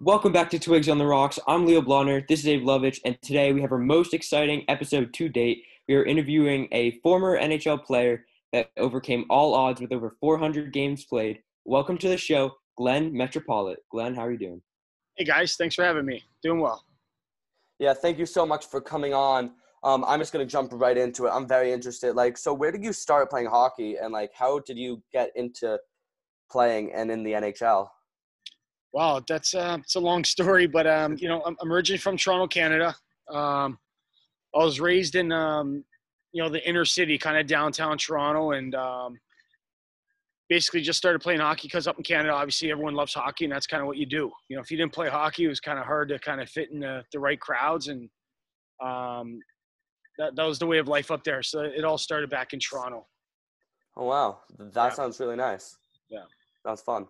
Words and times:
Welcome 0.00 0.30
back 0.30 0.48
to 0.50 0.60
Twigs 0.60 0.88
on 0.88 0.98
the 0.98 1.06
Rocks. 1.06 1.40
I'm 1.48 1.66
Leo 1.66 1.82
Blonner. 1.82 2.24
This 2.28 2.38
is 2.38 2.44
Dave 2.44 2.60
Lovich, 2.60 3.00
and 3.04 3.20
today 3.20 3.52
we 3.52 3.60
have 3.62 3.72
our 3.72 3.78
most 3.78 4.14
exciting 4.14 4.64
episode 4.68 5.12
to 5.14 5.28
date. 5.28 5.64
We 5.88 5.96
are 5.96 6.04
interviewing 6.04 6.68
a 6.70 7.00
former 7.00 7.36
NHL 7.36 7.84
player 7.84 8.24
that 8.52 8.70
overcame 8.76 9.24
all 9.28 9.54
odds 9.54 9.80
with 9.80 9.90
over 9.92 10.14
400 10.20 10.72
games 10.72 11.04
played. 11.04 11.42
Welcome 11.64 11.98
to 11.98 12.08
the 12.08 12.16
show, 12.16 12.52
Glenn 12.76 13.10
Metropolit. 13.12 13.78
Glenn, 13.90 14.14
how 14.14 14.24
are 14.24 14.30
you 14.30 14.38
doing? 14.38 14.62
Hey 15.16 15.24
guys, 15.24 15.56
thanks 15.56 15.74
for 15.74 15.82
having 15.82 16.06
me. 16.06 16.22
Doing 16.44 16.60
well. 16.60 16.84
Yeah, 17.80 17.92
thank 17.92 18.18
you 18.18 18.26
so 18.26 18.46
much 18.46 18.66
for 18.66 18.80
coming 18.80 19.12
on. 19.12 19.50
Um, 19.82 20.04
I'm 20.06 20.20
just 20.20 20.32
gonna 20.32 20.46
jump 20.46 20.70
right 20.74 20.96
into 20.96 21.26
it. 21.26 21.30
I'm 21.30 21.48
very 21.48 21.72
interested. 21.72 22.14
Like, 22.14 22.38
so 22.38 22.54
where 22.54 22.70
did 22.70 22.84
you 22.84 22.92
start 22.92 23.30
playing 23.30 23.48
hockey, 23.48 23.96
and 23.96 24.12
like, 24.12 24.30
how 24.32 24.60
did 24.60 24.78
you 24.78 25.02
get 25.12 25.32
into 25.34 25.76
playing 26.48 26.92
and 26.92 27.10
in 27.10 27.24
the 27.24 27.32
NHL? 27.32 27.88
Wow, 28.92 29.22
that's 29.26 29.54
uh, 29.54 29.76
it's 29.80 29.94
a 29.96 30.00
long 30.00 30.24
story, 30.36 30.66
but 30.66 30.86
um, 30.86 31.16
you 31.18 31.28
know, 31.28 31.42
I'm, 31.44 31.56
I'm 31.60 31.72
originally 31.72 31.98
from 31.98 32.16
Toronto, 32.16 32.46
Canada. 32.46 32.94
Um, 33.30 33.78
I 34.54 34.64
was 34.64 34.80
raised 34.80 35.14
in 35.14 35.30
um, 35.32 35.84
you 36.32 36.42
know 36.42 36.48
the 36.48 36.66
inner 36.68 36.84
city, 36.84 37.18
kind 37.18 37.36
of 37.36 37.46
downtown 37.46 37.98
Toronto, 37.98 38.52
and 38.52 38.74
um, 38.74 39.18
basically 40.48 40.80
just 40.80 40.96
started 40.98 41.20
playing 41.20 41.40
hockey 41.40 41.68
because 41.68 41.86
up 41.86 41.98
in 41.98 42.02
Canada, 42.04 42.32
obviously 42.32 42.70
everyone 42.70 42.94
loves 42.94 43.12
hockey, 43.12 43.44
and 43.44 43.52
that's 43.52 43.66
kind 43.66 43.82
of 43.82 43.86
what 43.86 43.98
you 43.98 44.06
do. 44.06 44.30
You 44.48 44.56
know, 44.56 44.62
if 44.62 44.70
you 44.70 44.76
didn't 44.78 44.92
play 44.92 45.08
hockey, 45.08 45.44
it 45.44 45.48
was 45.48 45.60
kind 45.60 45.78
of 45.78 45.84
hard 45.84 46.08
to 46.08 46.18
kind 46.18 46.40
of 46.40 46.48
fit 46.48 46.70
in 46.70 46.80
the, 46.80 47.04
the 47.12 47.20
right 47.20 47.38
crowds, 47.38 47.88
and 47.88 48.08
um, 48.82 49.38
that 50.18 50.34
that 50.36 50.44
was 50.44 50.58
the 50.58 50.66
way 50.66 50.78
of 50.78 50.88
life 50.88 51.10
up 51.10 51.22
there. 51.24 51.42
So 51.42 51.60
it 51.60 51.84
all 51.84 51.98
started 51.98 52.30
back 52.30 52.54
in 52.54 52.58
Toronto. 52.60 53.06
Oh 53.96 54.04
wow, 54.06 54.38
that 54.58 54.72
Yeah. 54.74 54.88
sounds 54.90 55.20
really 55.20 55.36
nice. 55.36 55.76
Yeah. 56.08 56.22
sounds 56.64 56.80
fun. 56.80 57.06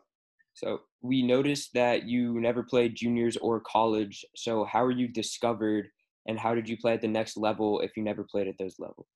So 0.58 0.80
we 1.02 1.23
noticed 1.23 1.73
that 1.74 2.04
you 2.09 2.40
never 2.40 2.62
played 2.62 2.96
juniors 2.96 3.37
or 3.37 3.60
college. 3.60 4.24
So 4.34 4.65
how 4.65 4.82
were 4.84 4.90
you 4.90 5.06
discovered, 5.06 5.88
and 6.26 6.38
how 6.38 6.54
did 6.54 6.68
you 6.68 6.76
play 6.76 6.95
at 6.95 7.00
the 7.00 7.09
next 7.09 7.37
level 7.37 7.80
if 7.80 7.96
you 7.96 8.02
never 8.02 8.24
played 8.24 8.48
at 8.48 8.59
those 8.59 8.76
levels? 8.78 9.06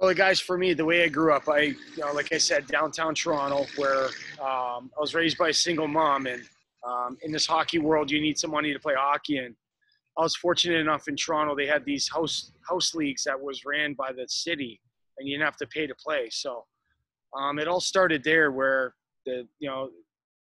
Well, 0.00 0.14
guys, 0.14 0.40
for 0.40 0.56
me, 0.56 0.72
the 0.72 0.84
way 0.84 1.04
I 1.04 1.08
grew 1.08 1.32
up, 1.32 1.48
I, 1.48 1.60
you 1.60 1.76
know, 1.98 2.12
like 2.12 2.32
I 2.32 2.38
said, 2.38 2.66
downtown 2.66 3.14
Toronto, 3.14 3.66
where 3.76 4.06
um, 4.40 4.90
I 4.96 5.00
was 5.00 5.14
raised 5.14 5.38
by 5.38 5.48
a 5.48 5.54
single 5.54 5.88
mom, 5.88 6.26
and 6.26 6.42
um, 6.86 7.18
in 7.22 7.32
this 7.32 7.46
hockey 7.46 7.78
world, 7.78 8.10
you 8.10 8.20
need 8.20 8.38
some 8.38 8.50
money 8.50 8.72
to 8.72 8.78
play 8.78 8.94
hockey. 8.96 9.38
And 9.38 9.54
I 10.18 10.22
was 10.22 10.36
fortunate 10.36 10.80
enough 10.80 11.08
in 11.08 11.16
Toronto, 11.16 11.54
they 11.54 11.66
had 11.66 11.84
these 11.84 12.08
house 12.08 12.52
house 12.68 12.94
leagues 12.94 13.24
that 13.24 13.40
was 13.40 13.64
ran 13.64 13.94
by 13.94 14.12
the 14.12 14.26
city, 14.28 14.80
and 15.18 15.28
you 15.28 15.34
didn't 15.36 15.44
have 15.44 15.56
to 15.58 15.66
pay 15.66 15.86
to 15.86 15.94
play. 15.94 16.28
So 16.30 16.64
um, 17.38 17.58
it 17.58 17.68
all 17.68 17.80
started 17.80 18.24
there, 18.24 18.52
where 18.52 18.94
the 19.26 19.46
you 19.58 19.68
know 19.68 19.90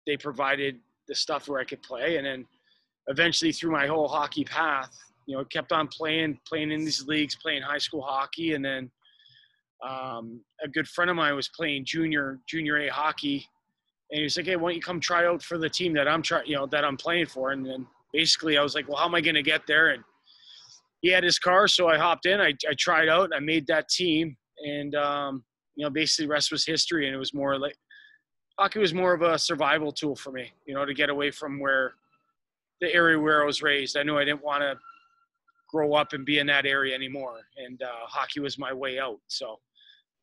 they 0.07 0.17
provided 0.17 0.79
the 1.09 1.15
stuff 1.15 1.49
where 1.49 1.61
I 1.61 1.65
could 1.65 1.83
play, 1.83 2.17
and 2.17 2.27
then 2.27 2.47
eventually 3.09 3.53
through 3.53 3.73
my 3.73 3.87
whole 3.87 4.09
hockey 4.09 4.45
path, 4.45 4.97
you 5.27 5.37
know, 5.37 5.45
kept 5.45 5.73
on 5.73 5.89
playing, 5.89 6.39
playing 6.47 6.71
in 6.71 6.85
these 6.85 7.07
leagues, 7.07 7.37
playing 7.37 7.63
high 7.63 7.79
school 7.79 8.03
hockey, 8.03 8.55
and 8.55 8.65
then 8.65 8.91
um, 9.87 10.41
a 10.63 10.69
good 10.69 10.89
friend 10.89 11.11
of 11.11 11.17
mine 11.17 11.35
was 11.35 11.49
playing 11.49 11.85
junior 11.85 12.41
junior 12.49 12.79
A 12.79 12.89
hockey, 12.89 13.47
and 14.11 14.19
he 14.19 14.25
was 14.25 14.37
like, 14.37 14.47
"Hey, 14.47 14.57
why 14.57 14.71
don't 14.71 14.77
you 14.77 14.83
come 14.83 15.01
try 15.01 15.27
out 15.27 15.43
for 15.43 15.59
the 15.59 15.69
team 15.69 15.93
that 15.95 16.09
I'm 16.09 16.23
trying, 16.23 16.47
you 16.47 16.57
know, 16.57 16.67
that 16.67 16.85
I'm 16.85 16.97
playing 16.97 17.27
for?" 17.27 17.53
And 17.53 17.65
then 17.65 17.87
basically, 18.13 18.57
I 18.59 18.63
was 18.63 18.75
like, 18.75 18.89
"Well, 18.89 18.99
how 18.99 19.07
am 19.07 19.15
I 19.15 19.21
going 19.21 19.35
to 19.35 19.43
get 19.43 19.67
there?" 19.67 19.91
And 19.91 20.03
he 21.03 21.11
had 21.11 21.25
his 21.25 21.39
car, 21.39 21.69
so 21.69 21.89
I 21.89 21.99
hopped 21.99 22.25
in. 22.25 22.41
I, 22.41 22.55
I 22.69 22.75
tried 22.79 23.11
out, 23.11 23.31
I 23.35 23.39
made 23.41 23.67
that 23.67 23.89
team, 23.89 24.37
and 24.65 24.95
um, 24.95 25.45
you 25.77 25.85
know, 25.85 25.91
basically, 25.91 26.27
rest 26.29 26.51
was 26.51 26.65
history. 26.65 27.07
And 27.07 27.15
it 27.15 27.19
was 27.19 27.35
more 27.35 27.59
like 27.59 27.77
hockey 28.59 28.79
was 28.79 28.95
more 28.95 29.15
of 29.15 29.23
a 29.23 29.39
survival 29.39 29.93
tool 29.93 30.15
for 30.15 30.31
me, 30.33 30.53
you 30.67 30.75
know, 30.75 30.85
to 30.85 30.95
get 30.95 31.11
away 31.11 31.31
from 31.31 31.59
where 31.59 31.95
the 32.81 32.93
area 32.95 33.19
where 33.19 33.43
I 33.43 33.47
was 33.47 33.63
raised. 33.63 33.97
I 33.97 34.03
knew 34.03 34.19
I 34.19 34.25
didn't 34.25 34.43
want 34.43 34.63
to 34.63 34.77
grow 35.69 35.95
up 35.95 36.13
and 36.13 36.25
be 36.25 36.39
in 36.39 36.47
that 36.47 36.67
area 36.67 36.95
anymore, 36.95 37.41
and 37.57 37.83
uh, 37.83 38.07
hockey 38.07 38.41
was 38.41 38.59
my 38.59 38.73
way 38.73 38.99
out. 38.99 39.19
So 39.27 39.59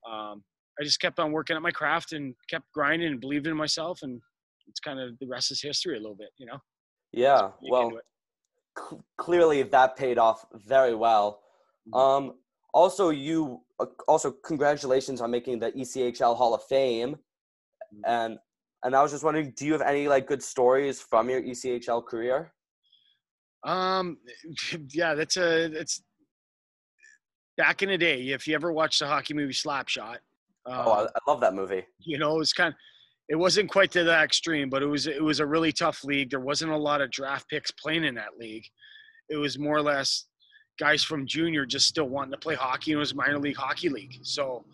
um, 0.10 0.44
I 0.80 0.84
just 0.84 1.00
kept 1.02 1.20
on 1.20 1.32
working 1.32 1.56
at 1.56 1.62
my 1.62 1.72
craft 1.72 2.14
and 2.14 2.34
kept 2.50 2.66
grinding 2.74 3.10
and 3.10 3.20
believing 3.20 3.52
in 3.52 3.58
myself, 3.58 4.00
and 4.04 4.22
it's 4.68 4.80
kind 4.80 5.00
of 5.00 5.18
the 5.20 5.28
rest 5.28 5.52
is 5.52 5.62
history 5.62 5.98
a 5.98 6.00
little 6.00 6.16
bit, 6.16 6.30
you 6.38 6.46
know. 6.46 6.60
Yeah, 7.12 7.50
well, 7.70 7.92
cl- 8.78 9.04
clearly 9.18 9.64
that 9.64 9.98
paid 9.98 10.18
off 10.18 10.46
very 10.54 10.96
well. 10.96 11.42
Mhm. 11.90 12.00
Um, 12.00 12.34
also, 12.74 13.10
you 13.10 13.62
uh, 13.80 13.88
also 14.08 14.32
congratulations 14.32 15.20
on 15.20 15.30
making 15.30 15.60
the 15.60 15.74
ECHL 15.74 16.38
Hall 16.38 16.54
of 16.54 16.64
Fame. 16.64 17.18
And 18.06 18.38
and 18.84 18.96
I 18.96 19.02
was 19.02 19.12
just 19.12 19.24
wondering, 19.24 19.54
do 19.56 19.66
you 19.66 19.74
have 19.74 19.82
any 19.82 20.08
like 20.08 20.28
good 20.28 20.42
stories 20.42 21.00
from 21.00 21.30
your 21.30 21.42
ECHL 21.42 22.06
career? 22.06 22.52
Um, 23.64 24.18
yeah, 24.90 25.14
that's 25.14 25.38
a 25.38 25.68
that's 25.68 26.02
back 27.58 27.84
in 27.84 27.90
the 27.90 27.98
day. 27.98 28.22
If 28.30 28.48
you 28.48 28.56
ever 28.56 28.72
watched 28.72 29.00
the 29.00 29.08
hockey 29.08 29.34
movie 29.34 29.54
Slapshot, 29.54 30.18
um, 30.66 30.84
oh, 30.86 30.92
I, 30.92 31.04
I 31.04 31.32
love 31.32 31.42
that 31.42 31.54
movie. 31.54 31.84
you 32.00 32.18
know, 32.18 32.36
it 32.36 32.40
was 32.40 32.54
kind 32.54 32.70
of, 32.70 32.76
it 33.30 33.36
wasn't 33.36 33.70
quite 33.70 33.92
to 33.92 34.04
that 34.04 34.24
extreme, 34.24 34.70
but 34.70 34.84
it 34.84 34.88
was 34.88 35.08
it 35.08 35.24
was 35.24 35.40
a 35.40 35.46
really 35.46 35.72
tough 35.72 36.04
league. 36.04 36.30
There 36.30 36.40
wasn't 36.40 36.72
a 36.72 36.78
lot 36.78 37.02
of 37.02 37.12
draft 37.12 37.50
picks 37.50 37.72
playing 37.72 38.04
in 38.04 38.16
that 38.16 38.38
league. 38.40 38.66
It 39.30 39.38
was 39.38 39.58
more 39.58 39.78
or 39.78 39.82
less 39.82 40.26
guys 40.80 41.04
from 41.04 41.28
junior 41.28 41.66
just 41.66 41.88
still 41.88 42.10
wanting 42.10 42.32
to 42.32 42.38
play 42.38 42.56
hockey. 42.56 42.92
And 42.92 42.98
it 42.98 43.00
was 43.00 43.16
minor 43.16 43.40
league 43.40 43.56
hockey 43.56 43.90
league. 43.90 44.20
So 44.24 44.66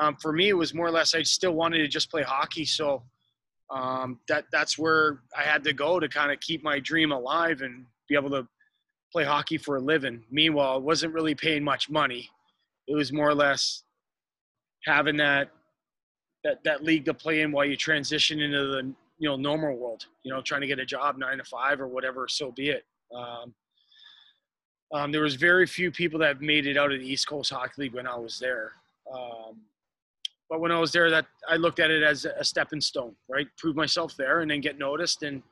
um, 0.00 0.16
for 0.16 0.32
me, 0.32 0.48
it 0.48 0.56
was 0.56 0.74
more 0.74 0.86
or 0.86 0.90
less 0.90 1.14
I 1.14 1.22
still 1.22 1.52
wanted 1.52 1.78
to 1.78 1.88
just 1.88 2.10
play 2.10 2.22
hockey. 2.22 2.64
So 2.64 3.02
um, 3.70 4.20
that 4.28 4.44
that's 4.52 4.78
where 4.78 5.20
I 5.36 5.42
had 5.42 5.64
to 5.64 5.72
go 5.72 6.00
to 6.00 6.08
kind 6.08 6.32
of 6.32 6.40
keep 6.40 6.62
my 6.62 6.78
dream 6.80 7.12
alive 7.12 7.60
and 7.62 7.84
be 8.08 8.14
able 8.14 8.30
to 8.30 8.46
play 9.12 9.24
hockey 9.24 9.58
for 9.58 9.76
a 9.76 9.80
living. 9.80 10.22
Meanwhile, 10.30 10.78
it 10.78 10.82
wasn't 10.82 11.14
really 11.14 11.34
paying 11.34 11.64
much 11.64 11.90
money. 11.90 12.28
It 12.86 12.94
was 12.94 13.12
more 13.12 13.28
or 13.28 13.34
less 13.34 13.82
having 14.84 15.16
that 15.16 15.50
that 16.44 16.62
that 16.64 16.84
league 16.84 17.04
to 17.06 17.14
play 17.14 17.42
in 17.42 17.50
while 17.50 17.64
you 17.64 17.76
transition 17.76 18.40
into 18.40 18.66
the 18.66 18.94
you 19.18 19.28
know 19.28 19.36
normal 19.36 19.76
world. 19.76 20.06
You 20.22 20.32
know, 20.32 20.40
trying 20.40 20.60
to 20.62 20.66
get 20.66 20.78
a 20.78 20.86
job 20.86 21.18
nine 21.18 21.38
to 21.38 21.44
five 21.44 21.80
or 21.80 21.88
whatever. 21.88 22.28
So 22.28 22.52
be 22.52 22.70
it. 22.70 22.84
Um, 23.14 23.54
um, 24.92 25.12
there 25.12 25.22
was 25.22 25.34
very 25.34 25.66
few 25.66 25.90
people 25.90 26.18
that 26.20 26.40
made 26.40 26.66
it 26.66 26.78
out 26.78 26.92
of 26.92 27.00
the 27.00 27.06
East 27.06 27.28
Coast 27.28 27.52
Hockey 27.52 27.72
League 27.82 27.94
when 27.94 28.06
I 28.06 28.16
was 28.16 28.38
there. 28.38 28.72
Um, 29.12 29.60
but 30.50 30.60
when 30.60 30.72
I 30.72 30.78
was 30.78 30.92
there, 30.92 31.10
that 31.10 31.26
I 31.48 31.56
looked 31.56 31.78
at 31.78 31.90
it 31.90 32.02
as 32.02 32.24
a 32.24 32.44
stepping 32.44 32.80
stone, 32.80 33.14
right? 33.28 33.46
Prove 33.58 33.76
myself 33.76 34.16
there, 34.16 34.40
and 34.40 34.50
then 34.50 34.60
get 34.60 34.78
noticed 34.78 35.22
and 35.22 35.42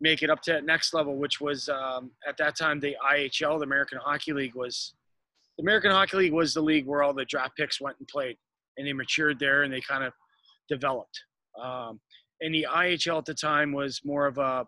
make 0.00 0.22
it 0.22 0.30
up 0.30 0.42
to 0.42 0.52
that 0.52 0.64
next 0.64 0.94
level, 0.94 1.16
which 1.16 1.40
was 1.40 1.68
um, 1.68 2.10
at 2.26 2.36
that 2.38 2.56
time 2.56 2.80
the 2.80 2.96
IHL, 3.10 3.58
the 3.58 3.64
American 3.64 3.98
Hockey 4.02 4.32
League, 4.32 4.54
was 4.54 4.94
the 5.58 5.62
American 5.62 5.90
Hockey 5.90 6.16
League 6.16 6.32
was 6.32 6.54
the 6.54 6.62
league 6.62 6.86
where 6.86 7.02
all 7.02 7.12
the 7.12 7.24
draft 7.24 7.56
picks 7.56 7.80
went 7.80 7.96
and 7.98 8.08
played, 8.08 8.36
and 8.76 8.86
they 8.86 8.92
matured 8.92 9.38
there 9.38 9.62
and 9.62 9.72
they 9.72 9.80
kind 9.80 10.02
of 10.02 10.12
developed. 10.68 11.22
Um, 11.62 12.00
and 12.40 12.54
the 12.54 12.66
IHL 12.70 13.18
at 13.18 13.24
the 13.26 13.34
time 13.34 13.72
was 13.72 14.00
more 14.04 14.26
of 14.26 14.38
a 14.38 14.66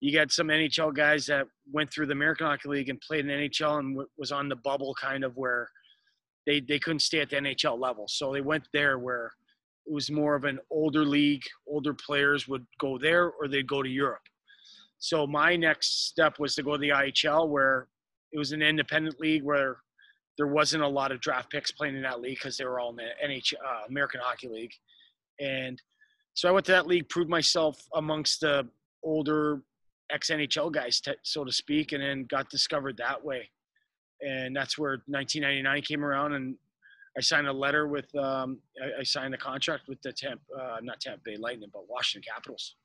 you 0.00 0.12
got 0.12 0.32
some 0.32 0.48
NHL 0.48 0.92
guys 0.92 1.26
that 1.26 1.46
went 1.72 1.92
through 1.92 2.06
the 2.06 2.12
American 2.12 2.46
Hockey 2.46 2.68
League 2.68 2.88
and 2.88 3.00
played 3.00 3.24
in 3.24 3.30
NHL 3.30 3.78
and 3.78 3.94
w- 3.94 4.08
was 4.18 4.32
on 4.32 4.48
the 4.48 4.56
bubble 4.56 4.94
kind 5.00 5.22
of 5.22 5.36
where 5.36 5.68
they 6.46 6.60
they 6.60 6.78
couldn't 6.78 7.00
stay 7.00 7.20
at 7.20 7.30
the 7.30 7.36
NHL 7.36 7.78
level, 7.78 8.06
so 8.08 8.32
they 8.32 8.40
went 8.40 8.66
there 8.72 8.98
where 8.98 9.32
it 9.86 9.92
was 9.92 10.10
more 10.10 10.34
of 10.34 10.44
an 10.44 10.58
older 10.70 11.04
league. 11.04 11.42
Older 11.66 11.94
players 11.94 12.46
would 12.48 12.66
go 12.78 12.98
there 12.98 13.30
or 13.30 13.48
they'd 13.48 13.66
go 13.66 13.82
to 13.82 13.88
Europe. 13.88 14.22
So 14.98 15.26
my 15.26 15.56
next 15.56 16.08
step 16.08 16.38
was 16.38 16.54
to 16.54 16.62
go 16.62 16.72
to 16.72 16.78
the 16.78 16.90
IHL, 16.90 17.48
where 17.48 17.88
it 18.32 18.38
was 18.38 18.52
an 18.52 18.62
independent 18.62 19.18
league 19.18 19.42
where 19.42 19.78
there 20.38 20.46
wasn't 20.46 20.82
a 20.82 20.88
lot 20.88 21.12
of 21.12 21.20
draft 21.20 21.50
picks 21.50 21.72
playing 21.72 21.96
in 21.96 22.02
that 22.02 22.20
league 22.20 22.38
because 22.38 22.56
they 22.56 22.64
were 22.64 22.80
all 22.80 22.90
in 22.90 22.96
the 22.96 23.08
NHL, 23.26 23.54
uh, 23.66 23.86
American 23.88 24.20
Hockey 24.22 24.48
League, 24.48 24.72
and 25.40 25.80
so 26.34 26.48
I 26.48 26.52
went 26.52 26.66
to 26.66 26.72
that 26.72 26.86
league, 26.86 27.08
proved 27.08 27.28
myself 27.28 27.86
amongst 27.94 28.40
the 28.40 28.66
older 29.02 29.62
ex 30.10 30.30
NHL 30.30 30.72
guys, 30.72 31.02
so 31.22 31.44
to 31.44 31.52
speak, 31.52 31.92
and 31.92 32.02
then 32.02 32.24
got 32.28 32.48
discovered 32.48 32.96
that 32.98 33.22
way. 33.22 33.50
And 34.24 34.54
that's 34.54 34.78
where 34.78 35.02
1999 35.06 35.82
came 35.82 36.04
around, 36.04 36.34
and 36.34 36.56
I 37.16 37.20
signed 37.20 37.46
a 37.46 37.52
letter 37.52 37.88
with, 37.88 38.14
um, 38.14 38.58
I, 38.80 39.00
I 39.00 39.02
signed 39.02 39.34
a 39.34 39.38
contract 39.38 39.88
with 39.88 40.00
the 40.02 40.12
Tampa, 40.12 40.42
uh, 40.58 40.76
not 40.82 41.00
Tampa 41.00 41.20
Bay 41.24 41.36
Lightning, 41.36 41.68
but 41.72 41.88
Washington 41.88 42.30
Capitals. 42.32 42.76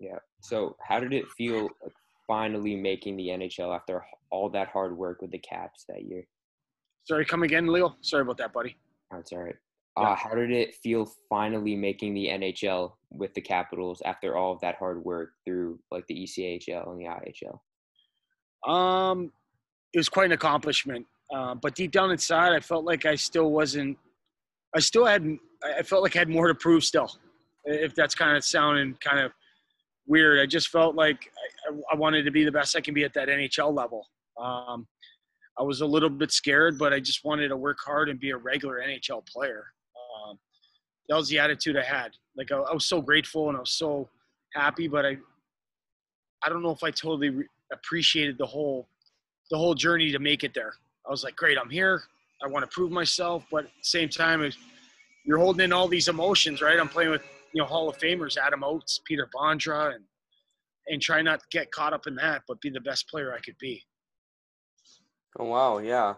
Yeah. 0.00 0.18
So 0.40 0.76
how 0.80 1.00
did 1.00 1.12
it 1.12 1.30
feel 1.36 1.68
like, 1.82 1.92
finally 2.26 2.74
making 2.74 3.16
the 3.16 3.28
NHL 3.28 3.74
after 3.74 4.04
all 4.30 4.48
that 4.50 4.68
hard 4.68 4.96
work 4.96 5.22
with 5.22 5.30
the 5.30 5.38
Caps 5.38 5.84
that 5.88 6.04
year? 6.04 6.24
Sorry, 7.04 7.24
come 7.24 7.42
again, 7.42 7.66
Leo. 7.66 7.96
Sorry 8.00 8.22
about 8.22 8.38
that, 8.38 8.52
buddy. 8.52 8.76
That's 9.10 9.32
all 9.32 9.40
right. 9.40 9.56
Yeah. 9.98 10.08
Uh, 10.08 10.16
how 10.16 10.34
did 10.34 10.50
it 10.50 10.74
feel 10.74 11.08
finally 11.28 11.76
making 11.76 12.14
the 12.14 12.26
NHL 12.26 12.94
with 13.10 13.32
the 13.34 13.40
Capitals 13.40 14.02
after 14.04 14.36
all 14.36 14.52
of 14.52 14.60
that 14.60 14.76
hard 14.76 15.04
work 15.04 15.32
through 15.44 15.78
like 15.92 16.06
the 16.08 16.24
ECHL 16.24 16.90
and 16.90 16.98
the 16.98 17.04
IHL? 17.04 17.60
Um, 18.66 19.32
it 19.92 19.98
was 19.98 20.08
quite 20.08 20.26
an 20.26 20.32
accomplishment. 20.32 21.06
Uh, 21.34 21.54
but 21.54 21.74
deep 21.74 21.90
down 21.90 22.10
inside, 22.10 22.52
I 22.52 22.60
felt 22.60 22.84
like 22.84 23.06
I 23.06 23.14
still 23.14 23.50
wasn't. 23.50 23.96
I 24.74 24.80
still 24.80 25.04
had. 25.04 25.26
I 25.64 25.82
felt 25.82 26.02
like 26.02 26.16
I 26.16 26.20
had 26.20 26.28
more 26.28 26.48
to 26.48 26.54
prove 26.54 26.84
still. 26.84 27.10
if 27.64 27.94
that's 27.94 28.14
kind 28.14 28.36
of 28.36 28.44
sounding 28.44 28.96
kind 29.00 29.20
of 29.20 29.32
weird. 30.06 30.40
I 30.40 30.46
just 30.46 30.68
felt 30.68 30.94
like 30.94 31.30
I, 31.70 31.94
I 31.94 31.96
wanted 31.96 32.24
to 32.24 32.30
be 32.30 32.44
the 32.44 32.52
best 32.52 32.76
I 32.76 32.80
can 32.80 32.94
be 32.94 33.04
at 33.04 33.14
that 33.14 33.28
NHL 33.28 33.74
level. 33.74 34.06
Um, 34.40 34.86
I 35.58 35.62
was 35.62 35.80
a 35.80 35.86
little 35.86 36.10
bit 36.10 36.32
scared, 36.32 36.78
but 36.78 36.92
I 36.92 37.00
just 37.00 37.24
wanted 37.24 37.48
to 37.48 37.56
work 37.56 37.78
hard 37.84 38.08
and 38.08 38.18
be 38.18 38.30
a 38.30 38.36
regular 38.36 38.80
NHL 38.80 39.26
player. 39.26 39.64
Um, 39.96 40.38
that 41.08 41.16
was 41.16 41.28
the 41.28 41.38
attitude 41.38 41.76
I 41.76 41.84
had. 41.84 42.12
Like 42.36 42.50
I, 42.50 42.56
I, 42.56 42.74
was 42.74 42.86
so 42.86 43.00
grateful 43.00 43.48
and 43.48 43.56
I 43.56 43.60
was 43.60 43.72
so 43.72 44.08
happy, 44.54 44.88
but 44.88 45.06
I, 45.06 45.16
I 46.44 46.48
don't 46.48 46.62
know 46.62 46.72
if 46.72 46.82
I 46.82 46.90
totally 46.90 47.30
re- 47.30 47.48
appreciated 47.72 48.38
the 48.38 48.46
whole, 48.46 48.88
the 49.50 49.58
whole 49.58 49.74
journey 49.74 50.10
to 50.12 50.18
make 50.18 50.44
it 50.44 50.54
there. 50.54 50.74
I 51.06 51.10
was 51.10 51.24
like, 51.24 51.36
great, 51.36 51.58
I'm 51.58 51.70
here. 51.70 52.02
I 52.42 52.48
want 52.48 52.68
to 52.68 52.74
prove 52.74 52.90
myself, 52.90 53.44
but 53.50 53.64
at 53.64 53.70
the 53.70 53.84
same 53.84 54.08
time, 54.08 54.50
you're 55.24 55.38
holding 55.38 55.64
in 55.64 55.72
all 55.72 55.88
these 55.88 56.08
emotions, 56.08 56.60
right? 56.60 56.78
I'm 56.78 56.88
playing 56.88 57.10
with 57.10 57.22
you 57.52 57.62
know 57.62 57.66
Hall 57.66 57.88
of 57.88 57.96
Famers, 57.98 58.36
Adam 58.36 58.62
Oates, 58.62 59.00
Peter 59.06 59.28
Bondra, 59.34 59.94
and 59.94 60.04
and 60.88 61.00
try 61.00 61.22
not 61.22 61.40
to 61.40 61.46
get 61.50 61.70
caught 61.70 61.94
up 61.94 62.06
in 62.06 62.14
that, 62.16 62.42
but 62.46 62.60
be 62.60 62.68
the 62.68 62.80
best 62.80 63.08
player 63.08 63.32
I 63.32 63.38
could 63.40 63.56
be. 63.58 63.82
Oh 65.38 65.46
wow, 65.46 65.78
yeah. 65.78 66.14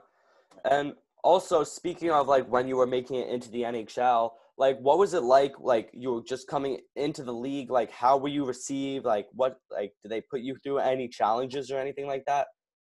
And 0.69 0.95
also 1.23 1.63
speaking 1.63 2.11
of 2.11 2.27
like 2.27 2.47
when 2.49 2.67
you 2.67 2.77
were 2.77 2.87
making 2.87 3.17
it 3.17 3.29
into 3.29 3.51
the 3.51 3.63
NHL, 3.63 4.33
like 4.59 4.79
what 4.79 4.99
was 4.99 5.15
it 5.15 5.23
like 5.23 5.53
like 5.61 5.91
you 5.93 6.15
were 6.15 6.23
just 6.23 6.49
coming 6.49 6.79
into 6.97 7.23
the 7.23 7.33
league, 7.33 7.71
like 7.71 7.91
how 7.91 8.17
were 8.17 8.29
you 8.29 8.45
received? 8.45 9.05
Like 9.05 9.27
what 9.33 9.59
like 9.71 9.93
did 10.03 10.11
they 10.11 10.23
put 10.23 10.41
you 10.41 10.57
through 10.63 10.79
any 10.79 11.09
challenges 11.09 11.71
or 11.71 11.79
anything 11.79 12.07
like 12.07 12.25
that 12.27 12.49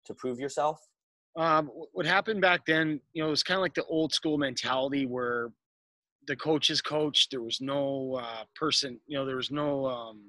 to 0.07 0.15
prove 0.15 0.39
yourself? 0.39 0.81
Um, 1.37 1.71
what 1.93 2.07
happened 2.07 2.41
back 2.41 2.67
then, 2.67 3.01
you 3.12 3.23
know, 3.23 3.29
it 3.29 3.31
was 3.31 3.43
kind 3.43 3.57
of 3.57 3.62
like 3.62 3.75
the 3.75 3.85
old 3.85 4.12
school 4.12 4.37
mentality 4.37 5.07
where 5.07 5.51
the 6.27 6.37
coaches 6.37 6.81
coached 6.81 7.31
There 7.31 7.43
was 7.43 7.61
no 7.61 8.21
uh, 8.23 8.45
person, 8.57 8.99
you 9.07 9.17
know, 9.17 9.25
there 9.25 9.37
was 9.37 9.51
no 9.51 9.87
um, 9.87 10.21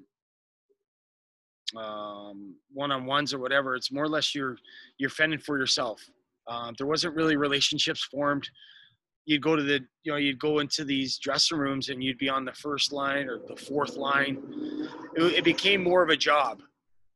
um, 1.76 2.54
one-on-ones 2.72 3.34
or 3.34 3.38
whatever. 3.38 3.74
It's 3.74 3.92
more 3.92 4.04
or 4.04 4.08
less 4.08 4.34
you're 4.34 4.56
you're 4.98 5.10
fending 5.10 5.38
for 5.38 5.58
yourself. 5.58 6.02
Um, 6.48 6.74
there 6.76 6.86
wasn't 6.86 7.14
really 7.14 7.36
relationships 7.36 8.04
formed. 8.04 8.48
You'd 9.24 9.42
go 9.42 9.54
to 9.54 9.62
the, 9.62 9.80
you 10.02 10.12
know, 10.12 10.18
you'd 10.18 10.38
go 10.38 10.58
into 10.58 10.84
these 10.84 11.18
dressing 11.18 11.58
rooms 11.58 11.88
and 11.88 12.02
you'd 12.02 12.18
be 12.18 12.28
on 12.28 12.44
the 12.44 12.52
first 12.52 12.92
line 12.92 13.28
or 13.28 13.38
the 13.46 13.56
fourth 13.56 13.96
line. 13.96 14.38
It, 15.14 15.22
it 15.22 15.44
became 15.44 15.82
more 15.82 16.02
of 16.02 16.08
a 16.08 16.16
job. 16.16 16.60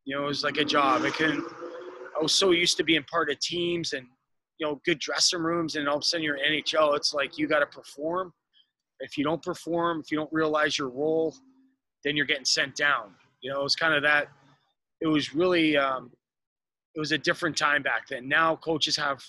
You 0.04 0.16
know, 0.16 0.24
it 0.24 0.28
was 0.28 0.44
like 0.44 0.58
a 0.58 0.64
job. 0.64 1.02
I 1.02 1.10
couldn't. 1.10 1.44
I 2.18 2.22
was 2.22 2.32
so 2.32 2.52
used 2.52 2.76
to 2.76 2.84
being 2.84 3.02
part 3.04 3.30
of 3.30 3.38
teams 3.40 3.92
and 3.92 4.06
you 4.58 4.66
know 4.66 4.80
good 4.84 5.00
dressing 5.00 5.40
rooms, 5.40 5.74
and 5.74 5.88
all 5.88 5.96
of 5.96 6.02
a 6.02 6.04
sudden 6.04 6.22
you're 6.22 6.38
NHL. 6.38 6.96
It's 6.96 7.12
like 7.12 7.36
you 7.36 7.48
got 7.48 7.58
to 7.58 7.66
perform. 7.66 8.32
If 9.00 9.18
you 9.18 9.24
don't 9.24 9.42
perform, 9.42 10.00
if 10.00 10.10
you 10.12 10.16
don't 10.16 10.32
realize 10.32 10.78
your 10.78 10.88
role, 10.88 11.34
then 12.04 12.16
you're 12.16 12.24
getting 12.24 12.44
sent 12.44 12.76
down. 12.76 13.10
You 13.42 13.52
know, 13.52 13.64
it's 13.64 13.74
kind 13.74 13.94
of 13.94 14.02
that 14.04 14.28
it 15.00 15.06
was 15.06 15.34
really 15.34 15.76
um, 15.76 16.10
it 16.94 17.00
was 17.00 17.12
a 17.12 17.18
different 17.18 17.56
time 17.56 17.82
back 17.82 18.08
then. 18.08 18.28
Now 18.28 18.56
coaches 18.56 18.96
have 18.96 19.22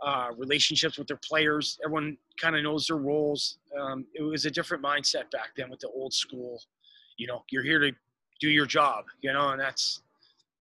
uh, 0.00 0.28
relationships 0.36 0.98
with 0.98 1.08
their 1.08 1.18
players. 1.18 1.78
Everyone 1.84 2.16
kind 2.40 2.56
of 2.56 2.62
knows 2.62 2.86
their 2.86 2.96
roles. 2.96 3.58
Um, 3.78 4.06
it 4.14 4.22
was 4.22 4.46
a 4.46 4.50
different 4.50 4.82
mindset 4.82 5.30
back 5.30 5.50
then 5.56 5.70
with 5.70 5.80
the 5.80 5.88
old 5.88 6.12
school. 6.12 6.62
You 7.16 7.26
know, 7.26 7.42
you're 7.50 7.64
here 7.64 7.80
to 7.80 7.92
do 8.40 8.48
your 8.48 8.66
job. 8.66 9.06
You 9.22 9.32
know, 9.32 9.50
and 9.50 9.60
that's 9.60 10.02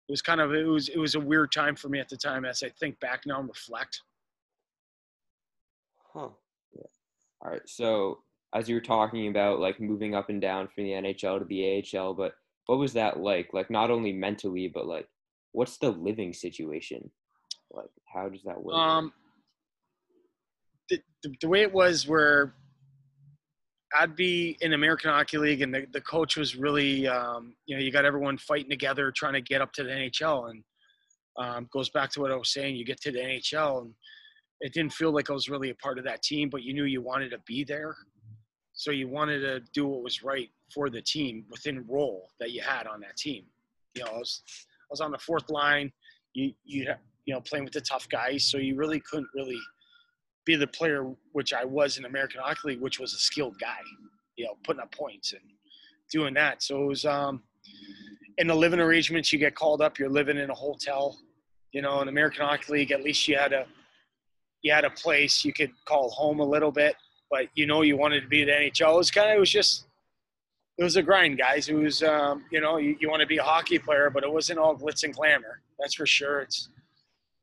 it 0.07 0.11
was 0.11 0.21
kind 0.21 0.41
of 0.41 0.53
it 0.53 0.65
was 0.65 0.89
it 0.89 0.97
was 0.97 1.15
a 1.15 1.19
weird 1.19 1.51
time 1.51 1.75
for 1.75 1.89
me 1.89 1.99
at 1.99 2.09
the 2.09 2.17
time 2.17 2.45
as 2.45 2.63
I 2.63 2.69
think 2.69 2.99
back 2.99 3.23
now 3.25 3.39
and 3.39 3.47
reflect. 3.47 4.01
Huh. 6.13 6.29
Yeah. 6.75 6.83
All 7.41 7.51
right. 7.51 7.67
So 7.67 8.19
as 8.53 8.69
you 8.69 8.75
were 8.75 8.81
talking 8.81 9.27
about 9.27 9.59
like 9.59 9.79
moving 9.79 10.15
up 10.15 10.29
and 10.29 10.41
down 10.41 10.67
from 10.67 10.85
the 10.85 10.91
NHL 10.91 11.39
to 11.39 11.45
the 11.45 11.85
AHL, 11.99 12.13
but 12.13 12.33
what 12.65 12.79
was 12.79 12.93
that 12.93 13.19
like? 13.19 13.49
Like 13.53 13.69
not 13.69 13.91
only 13.91 14.13
mentally, 14.13 14.67
but 14.67 14.87
like 14.87 15.07
what's 15.51 15.77
the 15.77 15.91
living 15.91 16.33
situation? 16.33 17.11
Like 17.71 17.89
how 18.05 18.29
does 18.29 18.43
that 18.43 18.63
work? 18.63 18.75
Um, 18.75 19.13
the, 20.89 21.01
the, 21.41 21.47
way 21.47 21.61
it 21.61 21.73
was 21.73 22.07
where 22.07 22.53
I'd 23.97 24.15
be 24.15 24.57
in 24.61 24.73
American 24.73 25.11
Hockey 25.11 25.37
League, 25.37 25.61
and 25.61 25.73
the, 25.73 25.85
the 25.91 26.01
coach 26.01 26.37
was 26.37 26.55
really, 26.55 27.07
um, 27.07 27.55
you 27.65 27.75
know, 27.75 27.81
you 27.81 27.91
got 27.91 28.05
everyone 28.05 28.37
fighting 28.37 28.69
together, 28.69 29.11
trying 29.11 29.33
to 29.33 29.41
get 29.41 29.61
up 29.61 29.71
to 29.73 29.83
the 29.83 29.89
NHL, 29.89 30.49
and 30.49 30.63
um, 31.37 31.69
goes 31.71 31.89
back 31.89 32.11
to 32.11 32.21
what 32.21 32.31
I 32.31 32.35
was 32.35 32.51
saying. 32.51 32.75
You 32.75 32.85
get 32.85 33.01
to 33.01 33.11
the 33.11 33.19
NHL, 33.19 33.81
and 33.81 33.93
it 34.61 34.73
didn't 34.73 34.93
feel 34.93 35.11
like 35.11 35.29
I 35.29 35.33
was 35.33 35.49
really 35.49 35.69
a 35.69 35.75
part 35.75 35.97
of 35.97 36.03
that 36.05 36.23
team, 36.23 36.49
but 36.49 36.63
you 36.63 36.73
knew 36.73 36.83
you 36.83 37.01
wanted 37.01 37.31
to 37.31 37.39
be 37.45 37.63
there, 37.63 37.95
so 38.73 38.91
you 38.91 39.07
wanted 39.07 39.39
to 39.39 39.61
do 39.73 39.87
what 39.87 40.03
was 40.03 40.23
right 40.23 40.49
for 40.73 40.89
the 40.89 41.01
team 41.01 41.45
within 41.49 41.85
role 41.87 42.29
that 42.39 42.51
you 42.51 42.61
had 42.61 42.87
on 42.87 42.99
that 43.01 43.15
team. 43.15 43.45
You 43.95 44.03
know, 44.03 44.11
I 44.11 44.17
was, 44.17 44.43
I 44.81 44.91
was 44.91 45.01
on 45.01 45.11
the 45.11 45.17
fourth 45.17 45.49
line. 45.49 45.91
You 46.33 46.53
you 46.65 46.93
you 47.25 47.33
know 47.33 47.41
playing 47.41 47.65
with 47.65 47.73
the 47.73 47.81
tough 47.81 48.09
guys, 48.09 48.43
so 48.49 48.57
you 48.57 48.75
really 48.75 48.99
couldn't 48.99 49.29
really 49.33 49.59
be 50.47 50.55
the 50.55 50.65
player 50.65 51.13
which 51.33 51.53
I 51.53 51.65
was 51.65 51.99
in 51.99 52.05
American 52.05 52.41
Hockey 52.41 52.69
League, 52.69 52.81
which 52.81 52.99
was 52.99 53.13
a 53.13 53.17
skilled 53.17 53.59
guy. 53.59 53.77
You 54.37 54.45
know, 54.45 54.53
putting 54.63 54.81
up 54.81 54.91
points 54.91 55.33
and 55.33 55.41
doing 56.11 56.33
that. 56.35 56.63
So 56.63 56.83
it 56.83 56.87
was 56.87 57.05
um, 57.05 57.43
in 58.37 58.47
the 58.47 58.55
living 58.55 58.79
arrangements. 58.79 59.31
You 59.31 59.39
get 59.39 59.55
called 59.55 59.81
up. 59.81 59.99
You're 59.99 60.09
living 60.09 60.37
in 60.37 60.49
a 60.49 60.55
hotel. 60.55 61.19
You 61.71 61.81
know, 61.81 62.01
in 62.01 62.07
American 62.07 62.45
Hockey 62.45 62.71
League, 62.73 62.91
at 62.91 63.03
least 63.03 63.27
you 63.27 63.37
had 63.37 63.53
a 63.53 63.65
you 64.63 64.71
had 64.71 64.85
a 64.85 64.89
place 64.89 65.45
you 65.45 65.53
could 65.53 65.71
call 65.85 66.09
home 66.09 66.39
a 66.39 66.45
little 66.45 66.71
bit. 66.71 66.95
But 67.29 67.47
you 67.55 67.67
know, 67.67 67.81
you 67.81 67.97
wanted 67.97 68.21
to 68.21 68.27
be 68.27 68.43
the 68.45 68.51
NHL. 68.51 68.93
It 68.93 68.97
was 68.97 69.11
kind 69.11 69.29
of 69.29 69.37
it 69.37 69.39
was 69.39 69.51
just 69.51 69.85
it 70.77 70.83
was 70.83 70.95
a 70.95 71.01
grind, 71.01 71.37
guys. 71.37 71.69
It 71.69 71.73
was, 71.73 72.03
um, 72.03 72.43
you 72.51 72.61
know, 72.61 72.77
you, 72.77 72.95
you 72.99 73.09
want 73.09 73.21
to 73.21 73.27
be 73.27 73.37
a 73.37 73.43
hockey 73.43 73.79
player, 73.79 74.11
but 74.11 74.23
it 74.23 74.31
wasn't 74.31 74.59
all 74.59 74.77
glitz 74.77 75.03
and 75.03 75.13
glamour. 75.13 75.61
That's 75.79 75.95
for 75.95 76.05
sure. 76.05 76.41
It's 76.41 76.69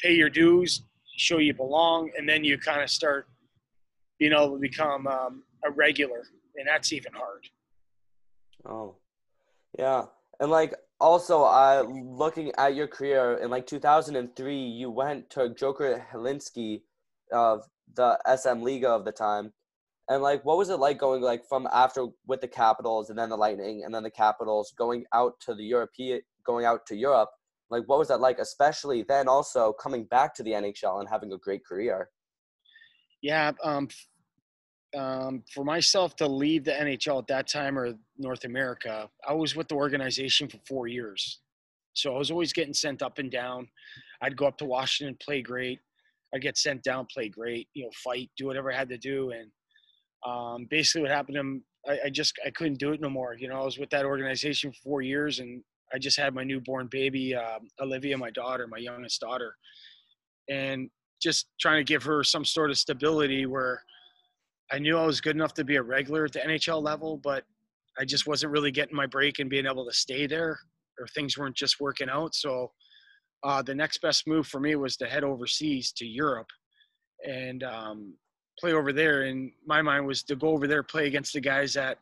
pay 0.00 0.14
your 0.14 0.30
dues, 0.30 0.82
show 1.16 1.38
you 1.38 1.54
belong, 1.54 2.10
and 2.16 2.28
then 2.28 2.44
you 2.44 2.58
kind 2.58 2.82
of 2.82 2.90
start 2.90 3.28
being 4.18 4.32
able 4.32 4.54
to 4.54 4.60
become 4.60 5.06
um, 5.06 5.42
a 5.64 5.70
regular, 5.70 6.22
and 6.56 6.66
that's 6.66 6.92
even 6.92 7.12
hard. 7.12 7.46
Oh, 8.66 8.96
yeah, 9.78 10.04
and 10.40 10.50
like 10.50 10.74
also, 11.00 11.42
uh, 11.42 11.84
looking 11.88 12.52
at 12.56 12.74
your 12.74 12.86
career 12.86 13.38
in 13.42 13.50
like 13.50 13.66
2003, 13.66 14.56
you 14.56 14.90
went 14.90 15.28
to 15.30 15.50
Jokerit 15.50 16.04
Helsinki 16.08 16.82
of 17.32 17.64
the 17.94 18.18
SM 18.36 18.62
Liga 18.62 18.88
of 18.88 19.04
the 19.04 19.12
time 19.12 19.52
and 20.08 20.22
like, 20.22 20.44
what 20.44 20.58
was 20.58 20.68
it 20.68 20.76
like 20.76 20.98
going 20.98 21.22
like 21.22 21.44
from 21.48 21.66
after 21.72 22.06
with 22.26 22.40
the 22.40 22.48
Capitals 22.48 23.08
and 23.10 23.18
then 23.18 23.30
the 23.30 23.36
Lightning 23.36 23.82
and 23.84 23.94
then 23.94 24.02
the 24.02 24.10
Capitals 24.10 24.74
going 24.76 25.04
out 25.14 25.34
to 25.40 25.54
the 25.54 25.64
European, 25.64 26.20
going 26.44 26.66
out 26.66 26.84
to 26.86 26.96
Europe? 26.96 27.30
Like, 27.70 27.84
what 27.86 27.98
was 27.98 28.08
that 28.08 28.20
like, 28.20 28.38
especially 28.38 29.02
then 29.02 29.28
also 29.28 29.72
coming 29.72 30.04
back 30.04 30.34
to 30.34 30.42
the 30.42 30.52
NHL 30.52 31.00
and 31.00 31.08
having 31.08 31.32
a 31.32 31.38
great 31.38 31.64
career? 31.64 32.10
Yeah, 33.22 33.52
um, 33.62 33.88
um, 34.94 35.42
for 35.52 35.64
myself 35.64 36.14
to 36.16 36.26
leave 36.26 36.64
the 36.64 36.72
NHL 36.72 37.20
at 37.20 37.26
that 37.28 37.48
time 37.48 37.78
or 37.78 37.94
North 38.18 38.44
America, 38.44 39.08
I 39.26 39.32
was 39.32 39.56
with 39.56 39.68
the 39.68 39.74
organization 39.74 40.48
for 40.48 40.58
four 40.68 40.86
years. 40.86 41.40
So 41.94 42.14
I 42.14 42.18
was 42.18 42.30
always 42.30 42.52
getting 42.52 42.74
sent 42.74 43.02
up 43.02 43.18
and 43.18 43.30
down. 43.30 43.68
I'd 44.20 44.36
go 44.36 44.46
up 44.46 44.58
to 44.58 44.64
Washington, 44.64 45.16
play 45.20 45.42
great. 45.42 45.80
I'd 46.34 46.42
get 46.42 46.58
sent 46.58 46.82
down, 46.82 47.06
play 47.12 47.28
great, 47.28 47.68
you 47.74 47.84
know, 47.84 47.90
fight, 48.02 48.30
do 48.36 48.46
whatever 48.46 48.72
I 48.72 48.76
had 48.76 48.88
to 48.88 48.98
do. 48.98 49.30
And 49.30 49.50
um, 50.26 50.66
basically 50.68 51.02
what 51.02 51.10
happened 51.10 51.34
to 51.36 51.40
him, 51.40 51.64
I, 51.88 51.98
I, 52.06 52.10
just 52.10 52.34
I 52.44 52.50
couldn't 52.50 52.78
do 52.78 52.92
it 52.92 53.00
no 53.00 53.10
more. 53.10 53.36
You 53.38 53.48
know, 53.48 53.60
I 53.60 53.64
was 53.64 53.78
with 53.78 53.90
that 53.90 54.04
organization 54.04 54.72
for 54.72 54.78
four 54.82 55.02
years, 55.02 55.38
and 55.38 55.62
I 55.94 55.98
just 55.98 56.18
had 56.18 56.34
my 56.34 56.42
newborn 56.42 56.88
baby, 56.90 57.34
uh, 57.34 57.60
Olivia, 57.80 58.18
my 58.18 58.30
daughter, 58.30 58.66
my 58.66 58.78
youngest 58.78 59.20
daughter, 59.20 59.54
and 60.50 60.90
just 61.22 61.46
trying 61.60 61.78
to 61.78 61.90
give 61.90 62.02
her 62.02 62.24
some 62.24 62.44
sort 62.44 62.70
of 62.70 62.76
stability 62.76 63.46
where 63.46 63.80
I 64.72 64.78
knew 64.78 64.98
I 64.98 65.06
was 65.06 65.20
good 65.20 65.36
enough 65.36 65.54
to 65.54 65.64
be 65.64 65.76
a 65.76 65.82
regular 65.82 66.24
at 66.24 66.32
the 66.32 66.40
NHL 66.40 66.82
level, 66.82 67.18
but 67.22 67.44
I 67.98 68.04
just 68.04 68.26
wasn't 68.26 68.52
really 68.52 68.72
getting 68.72 68.96
my 68.96 69.06
break 69.06 69.38
and 69.38 69.48
being 69.48 69.66
able 69.66 69.86
to 69.86 69.92
stay 69.92 70.26
there, 70.26 70.58
or 70.98 71.06
things 71.14 71.38
weren't 71.38 71.56
just 71.56 71.80
working 71.80 72.08
out. 72.08 72.34
So 72.34 72.72
uh, 73.44 73.62
the 73.62 73.74
next 73.74 73.98
best 73.98 74.26
move 74.26 74.48
for 74.48 74.58
me 74.58 74.74
was 74.74 74.96
to 74.96 75.06
head 75.06 75.22
overseas 75.22 75.92
to 75.92 76.06
Europe, 76.06 76.48
and 77.24 77.62
um, 77.62 78.14
play 78.58 78.72
over 78.72 78.92
there. 78.92 79.22
And 79.22 79.52
my 79.64 79.80
mind 79.80 80.06
was 80.06 80.24
to 80.24 80.34
go 80.34 80.48
over 80.48 80.66
there, 80.66 80.82
play 80.82 81.06
against 81.06 81.34
the 81.34 81.40
guys 81.40 81.72
that 81.74 81.98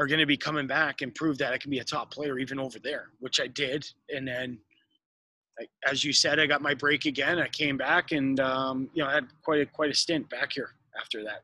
are 0.00 0.06
going 0.06 0.18
to 0.18 0.26
be 0.26 0.36
coming 0.36 0.66
back 0.66 1.02
and 1.02 1.14
prove 1.14 1.36
that 1.36 1.52
I 1.52 1.58
can 1.58 1.70
be 1.70 1.80
a 1.80 1.84
top 1.84 2.10
player 2.10 2.38
even 2.38 2.58
over 2.58 2.78
there, 2.78 3.08
which 3.18 3.38
I 3.38 3.46
did. 3.48 3.86
And 4.08 4.26
then, 4.26 4.58
as 5.86 6.02
you 6.02 6.14
said, 6.14 6.40
I 6.40 6.46
got 6.46 6.62
my 6.62 6.72
break 6.72 7.04
again. 7.04 7.38
I 7.38 7.48
came 7.48 7.76
back 7.76 8.12
and, 8.12 8.40
um, 8.40 8.88
you 8.94 9.02
know, 9.02 9.10
I 9.10 9.12
had 9.12 9.26
quite 9.44 9.60
a, 9.60 9.66
quite 9.66 9.90
a 9.90 9.94
stint 9.94 10.30
back 10.30 10.52
here 10.54 10.70
after 10.98 11.22
that. 11.24 11.42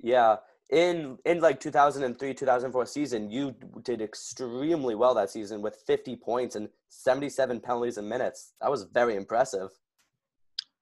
Yeah. 0.00 0.38
In, 0.70 1.16
in 1.24 1.40
like 1.40 1.60
2003, 1.60 2.34
2004 2.34 2.86
season, 2.86 3.30
you 3.30 3.54
did 3.84 4.02
extremely 4.02 4.96
well 4.96 5.14
that 5.14 5.30
season 5.30 5.62
with 5.62 5.76
50 5.86 6.16
points 6.16 6.56
and 6.56 6.68
77 6.88 7.60
penalties 7.60 7.98
and 7.98 8.08
minutes. 8.08 8.54
That 8.60 8.70
was 8.72 8.82
very 8.82 9.14
impressive 9.14 9.70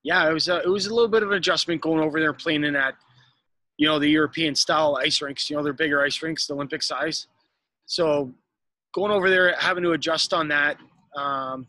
yeah, 0.05 0.29
it 0.29 0.33
was 0.33 0.49
a, 0.49 0.63
it 0.63 0.69
was 0.69 0.87
a 0.87 0.95
little 0.95 1.09
bit 1.09 1.23
of 1.23 1.31
an 1.31 1.37
adjustment 1.37 1.83
going 1.83 2.01
over 2.01 2.21
there 2.21 2.33
playing 2.33 2.65
in 2.65 2.75
that 2.75 2.95
you 3.79 3.87
know, 3.87 3.99
the 3.99 4.09
European 4.09 4.55
style 4.55 4.97
ice 4.97 5.23
rinks. 5.23 5.49
You 5.49 5.57
know, 5.57 5.63
they're 5.63 5.73
bigger 5.73 6.03
ice 6.03 6.21
rinks, 6.23 6.47
the 6.47 6.55
Olympic 6.55 6.83
size. 6.83 7.29
So 7.87 8.33
going 8.93 9.13
over 9.13 9.31
there, 9.31 9.55
having 9.57 9.85
to 9.85 9.93
adjust 9.93 10.35
on 10.35 10.49
that. 10.49 10.77
Um, 11.17 11.67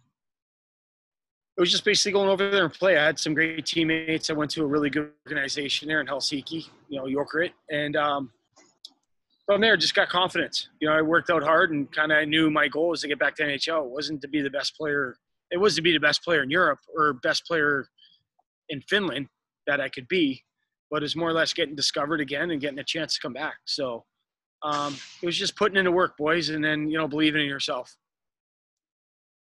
it 1.55 1.61
was 1.61 1.71
just 1.71 1.85
basically 1.85 2.13
going 2.13 2.29
over 2.29 2.49
there 2.49 2.63
and 2.63 2.73
play. 2.73 2.97
I 2.97 3.05
had 3.05 3.19
some 3.19 3.33
great 3.33 3.65
teammates. 3.65 4.29
I 4.29 4.33
went 4.33 4.49
to 4.51 4.63
a 4.63 4.65
really 4.65 4.89
good 4.89 5.11
organization 5.27 5.87
there 5.87 6.01
in 6.01 6.07
Helsinki, 6.07 6.67
you 6.87 6.97
know, 6.97 7.03
Jokerit, 7.03 7.51
and 7.69 7.97
um, 7.97 8.31
from 9.45 9.59
there 9.59 9.75
just 9.75 9.93
got 9.93 10.07
confidence. 10.07 10.69
You 10.79 10.87
know, 10.87 10.95
I 10.95 11.01
worked 11.01 11.29
out 11.29 11.43
hard 11.43 11.71
and 11.71 11.91
kind 11.91 12.13
of 12.13 12.27
knew 12.29 12.49
my 12.49 12.69
goal 12.69 12.89
was 12.89 13.01
to 13.01 13.09
get 13.09 13.19
back 13.19 13.35
to 13.35 13.43
NHL. 13.43 13.85
It 13.85 13.91
wasn't 13.91 14.21
to 14.21 14.29
be 14.29 14.41
the 14.41 14.49
best 14.49 14.77
player. 14.77 15.17
It 15.51 15.57
was 15.57 15.75
to 15.75 15.81
be 15.81 15.91
the 15.91 15.99
best 15.99 16.23
player 16.23 16.43
in 16.43 16.49
Europe 16.49 16.79
or 16.95 17.13
best 17.13 17.45
player 17.45 17.87
in 18.69 18.81
Finland 18.81 19.27
that 19.67 19.81
I 19.81 19.89
could 19.89 20.07
be, 20.07 20.43
but 20.91 21.03
it's 21.03 21.15
more 21.15 21.29
or 21.29 21.34
less 21.34 21.53
getting 21.53 21.75
discovered 21.75 22.22
again 22.22 22.51
and 22.51 22.62
getting 22.62 22.79
a 22.79 22.84
chance 22.84 23.15
to 23.15 23.22
come 23.22 23.34
back. 23.34 23.55
So 23.65 24.05
um, 24.63 24.96
it 25.22 25.25
was 25.25 25.38
just 25.38 25.55
putting 25.55 25.77
into 25.77 25.91
work, 25.91 26.17
boys, 26.17 26.50
and 26.50 26.63
then 26.63 26.89
you 26.89 26.98
know 26.98 27.08
believing 27.08 27.41
in 27.41 27.48
yourself. 27.48 27.96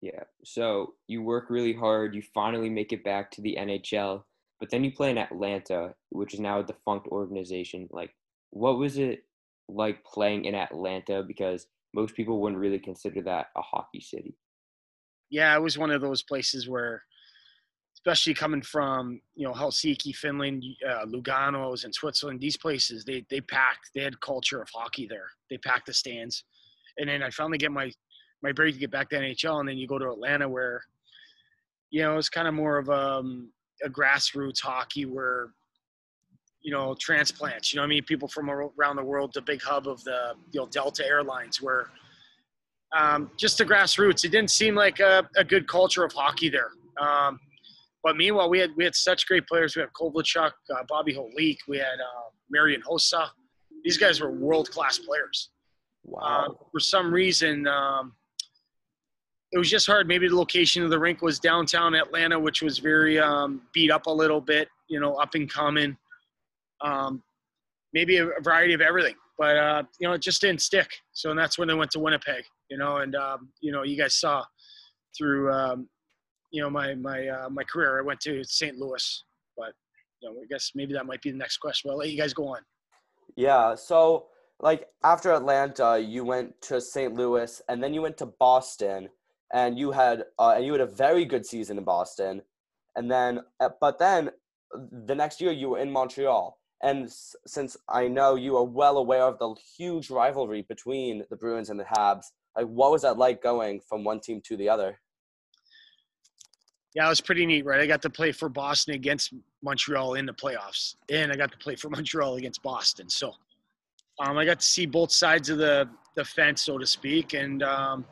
Yeah. 0.00 0.24
So 0.44 0.94
you 1.06 1.22
work 1.22 1.48
really 1.48 1.72
hard. 1.72 2.14
You 2.14 2.22
finally 2.34 2.68
make 2.68 2.92
it 2.92 3.04
back 3.04 3.30
to 3.32 3.40
the 3.40 3.56
NHL, 3.58 4.22
but 4.58 4.68
then 4.68 4.82
you 4.82 4.90
play 4.90 5.10
in 5.10 5.18
Atlanta, 5.18 5.94
which 6.10 6.34
is 6.34 6.40
now 6.40 6.58
a 6.58 6.64
defunct 6.64 7.06
organization. 7.08 7.88
Like, 7.90 8.10
what 8.50 8.78
was 8.78 8.98
it 8.98 9.20
like 9.68 10.04
playing 10.04 10.46
in 10.46 10.56
Atlanta? 10.56 11.22
Because 11.22 11.66
most 11.94 12.14
people 12.14 12.40
wouldn't 12.40 12.60
really 12.60 12.80
consider 12.80 13.22
that 13.22 13.46
a 13.56 13.62
hockey 13.62 14.00
city. 14.00 14.34
Yeah, 15.30 15.54
it 15.56 15.62
was 15.62 15.78
one 15.78 15.90
of 15.90 16.00
those 16.00 16.22
places 16.22 16.68
where, 16.68 17.02
especially 18.04 18.34
coming 18.34 18.62
from 18.62 19.20
you 19.36 19.46
know 19.46 19.52
Helsinki, 19.52 20.14
Finland, 20.14 20.64
uh, 20.88 21.06
Lugano's, 21.06 21.84
and 21.84 21.94
Switzerland, 21.94 22.40
these 22.40 22.56
places 22.56 23.04
they 23.04 23.24
they 23.30 23.40
packed. 23.40 23.90
They 23.94 24.02
had 24.02 24.20
culture 24.20 24.60
of 24.60 24.68
hockey 24.74 25.06
there. 25.06 25.28
They 25.50 25.58
packed 25.58 25.86
the 25.86 25.94
stands, 25.94 26.44
and 26.98 27.08
then 27.08 27.22
I 27.22 27.30
finally 27.30 27.58
get 27.58 27.70
my 27.70 27.92
my 28.42 28.52
break 28.52 28.74
to 28.74 28.80
get 28.80 28.90
back 28.90 29.08
to 29.10 29.16
NHL, 29.16 29.60
and 29.60 29.68
then 29.68 29.78
you 29.78 29.86
go 29.86 29.98
to 29.98 30.10
Atlanta 30.10 30.48
where, 30.48 30.82
you 31.90 32.02
know, 32.02 32.18
it's 32.18 32.28
kind 32.28 32.48
of 32.48 32.54
more 32.54 32.76
of 32.76 32.88
a, 32.88 33.18
um, 33.18 33.52
a 33.84 33.88
grassroots 33.88 34.60
hockey 34.60 35.06
where, 35.06 35.50
you 36.60 36.72
know, 36.72 36.96
transplants. 36.98 37.72
You 37.72 37.78
know, 37.78 37.84
I 37.84 37.86
mean, 37.86 38.02
people 38.02 38.26
from 38.26 38.50
around 38.50 38.96
the 38.96 39.04
world, 39.04 39.32
the 39.32 39.42
big 39.42 39.62
hub 39.62 39.86
of 39.86 40.02
the 40.04 40.34
you 40.52 40.60
know 40.60 40.66
Delta 40.66 41.06
Airlines, 41.06 41.62
where 41.62 41.86
um, 42.96 43.30
just 43.36 43.58
the 43.58 43.64
grassroots. 43.64 44.24
It 44.24 44.30
didn't 44.30 44.50
seem 44.50 44.74
like 44.74 44.98
a, 44.98 45.28
a 45.36 45.44
good 45.44 45.68
culture 45.68 46.04
of 46.04 46.12
hockey 46.12 46.48
there. 46.48 46.70
Um, 47.00 47.38
but 48.02 48.16
meanwhile, 48.16 48.50
we 48.50 48.58
had 48.58 48.70
we 48.76 48.84
had 48.84 48.94
such 48.94 49.26
great 49.26 49.46
players. 49.46 49.76
We 49.76 49.80
had 49.80 49.90
Kovalchuk, 49.92 50.52
uh, 50.70 50.82
Bobby 50.88 51.14
Holik, 51.14 51.58
we 51.68 51.78
had 51.78 52.00
uh, 52.00 52.30
Marian 52.50 52.82
Hossa. 52.82 53.28
These 53.84 53.98
guys 53.98 54.20
were 54.20 54.30
world 54.30 54.70
class 54.70 54.98
players. 54.98 55.50
Wow. 56.04 56.20
Uh, 56.20 56.64
for 56.70 56.80
some 56.80 57.12
reason, 57.12 57.66
um, 57.66 58.14
it 59.52 59.58
was 59.58 59.70
just 59.70 59.86
hard. 59.86 60.08
Maybe 60.08 60.28
the 60.28 60.36
location 60.36 60.82
of 60.82 60.90
the 60.90 60.98
rink 60.98 61.22
was 61.22 61.38
downtown 61.38 61.94
Atlanta, 61.94 62.38
which 62.38 62.62
was 62.62 62.78
very 62.78 63.18
um, 63.20 63.62
beat 63.72 63.90
up 63.90 64.06
a 64.06 64.10
little 64.10 64.40
bit, 64.40 64.68
you 64.88 64.98
know, 64.98 65.14
up 65.14 65.34
and 65.34 65.48
coming. 65.48 65.96
Um, 66.80 67.22
maybe 67.92 68.16
a, 68.16 68.26
variety 68.40 68.72
of 68.72 68.80
everything, 68.80 69.14
but 69.38 69.56
uh, 69.56 69.82
you 70.00 70.08
know, 70.08 70.14
it 70.14 70.22
just 70.22 70.40
didn't 70.40 70.62
stick. 70.62 70.88
So 71.12 71.30
and 71.30 71.38
that's 71.38 71.58
when 71.58 71.68
they 71.68 71.74
went 71.74 71.90
to 71.92 72.00
Winnipeg, 72.00 72.44
you 72.70 72.78
know, 72.78 72.98
and 72.98 73.14
um, 73.14 73.50
you 73.60 73.70
know, 73.70 73.82
you 73.82 73.96
guys 73.96 74.14
saw 74.14 74.44
through, 75.16 75.52
um, 75.52 75.88
you 76.52 76.62
know, 76.62 76.70
my 76.70 76.94
my 76.94 77.26
uh, 77.26 77.48
my 77.50 77.64
career. 77.64 77.98
I 77.98 78.02
went 78.02 78.20
to 78.20 78.44
St. 78.44 78.76
Louis, 78.76 79.24
but 79.56 79.72
you 80.20 80.28
know, 80.28 80.36
I 80.40 80.46
guess 80.48 80.72
maybe 80.74 80.92
that 80.92 81.06
might 81.06 81.22
be 81.22 81.30
the 81.30 81.38
next 81.38 81.56
question. 81.58 81.88
But 81.88 81.92
I'll 81.92 81.98
let 81.98 82.10
you 82.10 82.18
guys 82.18 82.32
go 82.32 82.48
on. 82.48 82.60
Yeah. 83.36 83.74
So 83.74 84.26
like 84.60 84.86
after 85.02 85.32
Atlanta, 85.32 85.98
you 85.98 86.24
went 86.24 86.60
to 86.62 86.80
St. 86.80 87.14
Louis, 87.14 87.60
and 87.68 87.82
then 87.82 87.92
you 87.92 88.02
went 88.02 88.18
to 88.18 88.26
Boston 88.26 89.08
and 89.52 89.78
you 89.78 89.90
had 89.90 90.24
uh, 90.38 90.54
and 90.56 90.64
you 90.64 90.72
had 90.72 90.80
a 90.80 90.86
very 90.86 91.24
good 91.24 91.44
season 91.44 91.78
in 91.78 91.84
Boston, 91.84 92.42
and 92.96 93.10
then 93.10 93.40
uh, 93.60 93.70
but 93.80 93.98
then 93.98 94.30
the 95.06 95.14
next 95.14 95.40
year 95.40 95.52
you 95.52 95.70
were 95.70 95.78
in 95.78 95.90
Montreal. 95.90 96.58
And 96.84 97.08
since 97.46 97.76
I 97.88 98.08
know 98.08 98.34
you 98.34 98.56
are 98.56 98.64
well 98.64 98.98
aware 98.98 99.22
of 99.22 99.38
the 99.38 99.54
huge 99.76 100.10
rivalry 100.10 100.62
between 100.68 101.22
the 101.30 101.36
Bruins 101.36 101.70
and 101.70 101.78
the 101.78 101.84
Habs, 101.84 102.24
like 102.56 102.66
what 102.66 102.90
was 102.90 103.02
that 103.02 103.18
like 103.18 103.40
going 103.40 103.80
from 103.88 104.02
one 104.02 104.18
team 104.18 104.40
to 104.46 104.56
the 104.56 104.68
other? 104.68 104.98
Yeah, 106.94 107.06
it 107.06 107.08
was 107.08 107.20
pretty 107.20 107.46
neat, 107.46 107.64
right? 107.64 107.80
I 107.80 107.86
got 107.86 108.02
to 108.02 108.10
play 108.10 108.32
for 108.32 108.48
Boston 108.48 108.94
against 108.94 109.32
Montreal 109.62 110.14
in 110.14 110.26
the 110.26 110.32
playoffs, 110.32 110.96
and 111.10 111.32
I 111.32 111.36
got 111.36 111.50
to 111.52 111.58
play 111.58 111.74
for 111.74 111.88
Montreal 111.90 112.36
against 112.36 112.62
Boston. 112.62 113.08
So 113.08 113.32
um, 114.20 114.36
I 114.36 114.44
got 114.44 114.60
to 114.60 114.66
see 114.66 114.86
both 114.86 115.12
sides 115.12 115.48
of 115.48 115.58
the 115.58 115.88
the 116.14 116.24
fence, 116.24 116.62
so 116.62 116.76
to 116.76 116.86
speak, 116.86 117.32
and 117.32 117.62
um, 117.62 118.04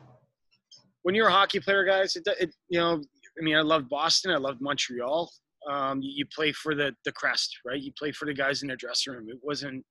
when 1.03 1.15
you're 1.15 1.27
a 1.27 1.31
hockey 1.31 1.59
player, 1.59 1.85
guys, 1.85 2.15
it, 2.15 2.27
it 2.39 2.53
you 2.69 2.79
know, 2.79 3.01
I 3.39 3.43
mean, 3.43 3.55
I 3.55 3.61
loved 3.61 3.89
Boston, 3.89 4.31
I 4.31 4.37
loved 4.37 4.61
Montreal. 4.61 5.31
Um, 5.69 5.99
you, 6.01 6.25
play 6.25 6.51
for 6.51 6.73
the 6.73 6.95
the 7.05 7.11
crest, 7.11 7.55
right? 7.65 7.79
You 7.79 7.91
play 7.97 8.11
for 8.11 8.25
the 8.25 8.33
guys 8.33 8.63
in 8.63 8.67
their 8.67 8.77
dressing 8.77 9.13
room. 9.13 9.29
It 9.29 9.37
wasn't. 9.43 9.85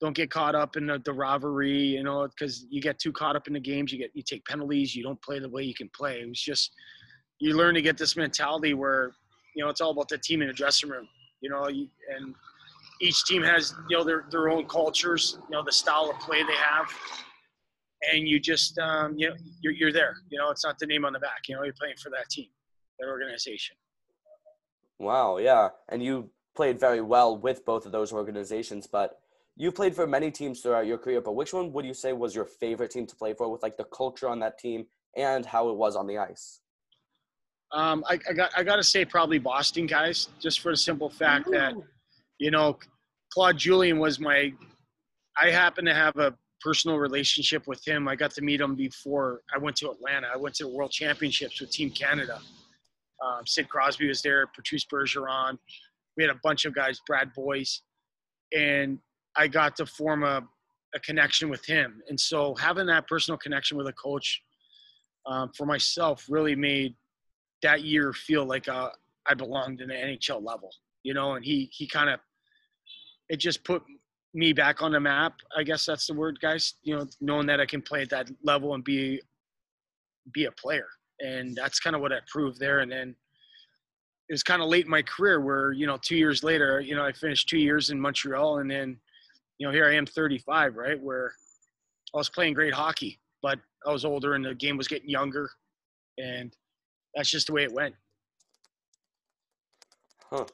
Don't 0.00 0.14
get 0.14 0.30
caught 0.30 0.54
up 0.54 0.76
in 0.76 0.86
the, 0.86 1.00
the 1.06 1.12
rivalry, 1.12 1.72
you 1.72 2.02
know, 2.02 2.28
because 2.28 2.66
you 2.68 2.82
get 2.82 2.98
too 2.98 3.12
caught 3.12 3.34
up 3.34 3.46
in 3.46 3.54
the 3.54 3.60
games. 3.60 3.92
You 3.92 3.98
get 3.98 4.10
you 4.14 4.22
take 4.22 4.44
penalties. 4.44 4.96
You 4.96 5.04
don't 5.04 5.20
play 5.22 5.38
the 5.38 5.48
way 5.48 5.62
you 5.62 5.74
can 5.74 5.88
play. 5.96 6.20
It 6.20 6.28
was 6.28 6.40
just 6.40 6.72
you 7.40 7.56
learn 7.56 7.74
to 7.74 7.82
get 7.82 7.98
this 7.98 8.16
mentality 8.16 8.74
where 8.74 9.12
you 9.54 9.64
know 9.64 9.70
it's 9.70 9.80
all 9.80 9.90
about 9.90 10.08
the 10.08 10.18
team 10.18 10.42
in 10.42 10.48
the 10.48 10.54
dressing 10.54 10.90
room. 10.90 11.08
You 11.40 11.50
know, 11.50 11.68
you, 11.68 11.88
and 12.16 12.34
each 13.00 13.24
team 13.24 13.42
has 13.42 13.74
you 13.88 13.96
know 13.96 14.04
their 14.04 14.26
their 14.30 14.48
own 14.48 14.66
cultures. 14.66 15.38
You 15.50 15.56
know, 15.56 15.62
the 15.64 15.72
style 15.72 16.10
of 16.10 16.18
play 16.20 16.42
they 16.42 16.54
have 16.54 16.88
and 18.12 18.28
you 18.28 18.38
just 18.38 18.78
um, 18.78 19.14
you 19.16 19.30
know 19.30 19.34
you're, 19.62 19.72
you're 19.72 19.92
there 19.92 20.14
you 20.28 20.38
know 20.38 20.50
it's 20.50 20.62
not 20.62 20.78
the 20.78 20.86
name 20.86 21.06
on 21.06 21.14
the 21.14 21.18
back 21.18 21.48
you 21.48 21.56
know 21.56 21.62
you're 21.62 21.72
playing 21.80 21.96
for 21.96 22.10
that 22.10 22.28
team 22.28 22.44
that 23.00 23.08
organization 23.08 23.74
Wow, 24.98 25.38
yeah. 25.38 25.70
And 25.88 26.02
you 26.02 26.30
played 26.54 26.80
very 26.80 27.00
well 27.00 27.36
with 27.36 27.64
both 27.64 27.86
of 27.86 27.92
those 27.92 28.12
organizations, 28.12 28.86
but 28.86 29.18
you 29.56 29.70
played 29.70 29.94
for 29.94 30.06
many 30.06 30.30
teams 30.30 30.60
throughout 30.60 30.86
your 30.86 30.98
career, 30.98 31.20
but 31.20 31.34
which 31.34 31.52
one 31.52 31.72
would 31.72 31.84
you 31.84 31.94
say 31.94 32.12
was 32.12 32.34
your 32.34 32.44
favorite 32.44 32.90
team 32.90 33.06
to 33.06 33.16
play 33.16 33.34
for 33.34 33.50
with 33.50 33.62
like 33.62 33.76
the 33.76 33.84
culture 33.84 34.28
on 34.28 34.38
that 34.40 34.58
team 34.58 34.86
and 35.16 35.44
how 35.44 35.68
it 35.68 35.76
was 35.76 35.96
on 35.96 36.06
the 36.06 36.18
ice? 36.18 36.60
Um, 37.72 38.04
I, 38.08 38.18
I 38.28 38.32
got 38.32 38.50
i 38.56 38.62
got 38.62 38.76
to 38.76 38.84
say 38.84 39.04
probably 39.04 39.38
boston 39.38 39.86
guys 39.86 40.28
just 40.40 40.60
for 40.60 40.70
the 40.70 40.76
simple 40.76 41.10
fact 41.10 41.50
that 41.50 41.74
you 42.38 42.52
know 42.52 42.78
claude 43.32 43.58
julien 43.58 43.98
was 43.98 44.20
my 44.20 44.52
i 45.40 45.50
happen 45.50 45.84
to 45.84 45.94
have 45.94 46.16
a 46.16 46.34
personal 46.62 46.96
relationship 46.96 47.66
with 47.66 47.86
him. 47.86 48.08
I 48.08 48.16
got 48.16 48.30
to 48.32 48.42
meet 48.42 48.60
him 48.60 48.76
before 48.76 49.40
i 49.54 49.58
went 49.58 49.76
to 49.76 49.90
atlanta. 49.90 50.28
I 50.32 50.36
went 50.36 50.54
to 50.56 50.64
the 50.64 50.70
world 50.70 50.90
championships 50.90 51.60
with 51.60 51.70
team 51.70 51.90
canada. 51.90 52.40
Um, 53.24 53.46
sid 53.46 53.68
crosby 53.68 54.06
was 54.08 54.22
there 54.22 54.46
patrice 54.54 54.84
bergeron. 54.84 55.58
We 56.16 56.22
had 56.22 56.30
a 56.30 56.38
bunch 56.42 56.64
of 56.66 56.74
guys 56.74 57.00
brad 57.06 57.32
boyes 57.34 57.82
and 58.56 58.98
i 59.36 59.48
got 59.48 59.74
to 59.76 59.86
form 59.86 60.22
a, 60.22 60.42
a 60.94 61.00
connection 61.00 61.48
with 61.48 61.64
him. 61.64 62.02
And 62.08 62.18
so 62.18 62.54
having 62.56 62.86
that 62.86 63.06
personal 63.06 63.38
connection 63.38 63.76
with 63.76 63.86
a 63.86 63.92
coach 63.92 64.42
um, 65.26 65.50
for 65.56 65.66
myself 65.66 66.24
really 66.28 66.56
made 66.56 66.94
that 67.62 67.82
year 67.82 68.12
feel 68.12 68.44
like 68.44 68.68
uh, 68.68 68.90
I 69.26 69.34
belonged 69.34 69.80
in 69.80 69.88
the 69.88 69.94
NHL 69.94 70.44
level, 70.44 70.70
you 71.02 71.14
know, 71.14 71.34
and 71.34 71.44
he 71.44 71.68
he 71.72 71.86
kind 71.86 72.10
of 72.10 72.20
it 73.28 73.38
just 73.38 73.64
put 73.64 73.82
me 74.34 74.52
back 74.52 74.82
on 74.82 74.92
the 74.92 75.00
map. 75.00 75.34
I 75.56 75.62
guess 75.62 75.86
that's 75.86 76.06
the 76.06 76.14
word, 76.14 76.38
guys. 76.40 76.74
You 76.82 76.96
know, 76.96 77.06
knowing 77.20 77.46
that 77.46 77.60
I 77.60 77.66
can 77.66 77.82
play 77.82 78.02
at 78.02 78.10
that 78.10 78.30
level 78.42 78.74
and 78.74 78.84
be 78.84 79.20
be 80.32 80.44
a 80.44 80.52
player, 80.52 80.86
and 81.20 81.56
that's 81.56 81.80
kind 81.80 81.96
of 81.96 82.02
what 82.02 82.12
I 82.12 82.18
proved 82.28 82.60
there. 82.60 82.80
And 82.80 82.92
then 82.92 83.14
it 84.28 84.32
was 84.32 84.42
kind 84.42 84.62
of 84.62 84.68
late 84.68 84.84
in 84.84 84.90
my 84.90 85.02
career 85.02 85.40
where 85.40 85.72
you 85.72 85.86
know 85.86 85.98
two 86.00 86.16
years 86.16 86.44
later, 86.44 86.80
you 86.80 86.94
know, 86.94 87.04
I 87.04 87.12
finished 87.12 87.48
two 87.48 87.58
years 87.58 87.90
in 87.90 88.00
Montreal, 88.00 88.58
and 88.58 88.70
then 88.70 88.98
you 89.58 89.66
know 89.66 89.72
here 89.72 89.86
I 89.86 89.94
am, 89.94 90.06
35, 90.06 90.76
right, 90.76 91.00
where 91.00 91.32
I 92.14 92.18
was 92.18 92.28
playing 92.28 92.54
great 92.54 92.74
hockey, 92.74 93.18
but 93.42 93.58
I 93.86 93.92
was 93.92 94.04
older 94.04 94.34
and 94.34 94.44
the 94.44 94.54
game 94.54 94.76
was 94.76 94.88
getting 94.88 95.08
younger, 95.08 95.48
and 96.18 96.54
that's 97.16 97.30
just 97.30 97.48
the 97.48 97.52
way 97.54 97.64
it 97.64 97.72
went. 97.72 97.94
Huh. 100.30 100.44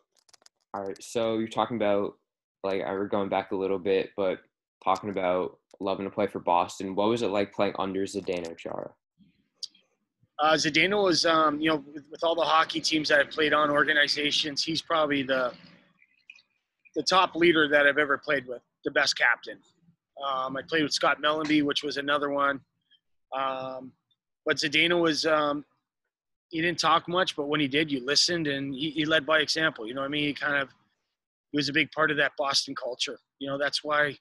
All 0.72 0.86
right. 0.86 1.02
So 1.02 1.38
you're 1.38 1.48
talking 1.48 1.76
about 1.76 2.14
like 2.62 2.82
I 2.82 2.92
we're 2.92 3.08
going 3.08 3.28
back 3.28 3.50
a 3.50 3.56
little 3.56 3.78
bit, 3.78 4.10
but 4.16 4.38
talking 4.82 5.10
about 5.10 5.58
loving 5.80 6.04
to 6.04 6.10
play 6.10 6.28
for 6.28 6.38
Boston. 6.38 6.94
What 6.94 7.08
was 7.08 7.22
it 7.22 7.28
like 7.28 7.52
playing 7.52 7.74
under 7.78 8.04
Zdeno 8.04 8.56
Chara? 8.56 8.92
Uh, 10.38 10.54
Zdeno 10.54 11.04
was, 11.04 11.24
um, 11.26 11.60
you 11.60 11.68
know, 11.68 11.84
with, 11.92 12.04
with 12.10 12.24
all 12.24 12.34
the 12.34 12.42
hockey 12.42 12.80
teams 12.80 13.08
that 13.08 13.20
I've 13.20 13.30
played 13.30 13.52
on, 13.52 13.70
organizations, 13.70 14.64
he's 14.64 14.82
probably 14.82 15.22
the 15.22 15.52
the 16.94 17.02
top 17.02 17.34
leader 17.34 17.68
that 17.68 17.86
I've 17.86 17.98
ever 17.98 18.18
played 18.18 18.46
with, 18.46 18.60
the 18.84 18.90
best 18.90 19.16
captain. 19.16 19.58
Um, 20.22 20.56
I 20.56 20.62
played 20.68 20.82
with 20.82 20.92
Scott 20.92 21.18
Mellanby, 21.24 21.62
which 21.62 21.82
was 21.82 21.96
another 21.96 22.28
one. 22.28 22.60
Um, 23.36 23.92
but 24.44 24.58
Zdeno 24.58 25.00
was, 25.00 25.24
um, 25.24 25.64
he 26.52 26.60
didn't 26.60 26.78
talk 26.78 27.08
much, 27.08 27.34
but 27.34 27.48
when 27.48 27.60
he 27.60 27.66
did, 27.66 27.90
you 27.90 28.04
listened 28.04 28.46
and 28.46 28.74
he, 28.74 28.90
he 28.90 29.06
led 29.06 29.24
by 29.24 29.40
example. 29.40 29.86
You 29.86 29.94
know 29.94 30.02
what 30.02 30.08
I 30.08 30.10
mean? 30.10 30.24
He 30.24 30.34
kind 30.34 30.56
of, 30.56 30.68
he 31.50 31.56
was 31.56 31.70
a 31.70 31.72
big 31.72 31.90
part 31.92 32.10
of 32.10 32.18
that 32.18 32.32
Boston 32.36 32.74
culture. 32.74 33.18
You 33.38 33.48
know, 33.48 33.58
that's 33.58 33.82
why 33.82 34.14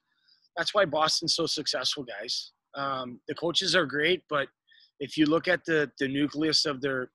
that's 0.56 0.74
why 0.74 0.86
Boston's 0.86 1.34
so 1.34 1.46
successful, 1.46 2.04
guys. 2.04 2.52
Um, 2.74 3.20
the 3.28 3.34
coaches 3.34 3.76
are 3.76 3.84
great, 3.84 4.22
but 4.30 4.48
if 4.98 5.18
you 5.18 5.26
look 5.26 5.46
at 5.46 5.64
the 5.66 5.90
the 6.00 6.08
nucleus 6.08 6.64
of 6.64 6.80
their 6.80 7.10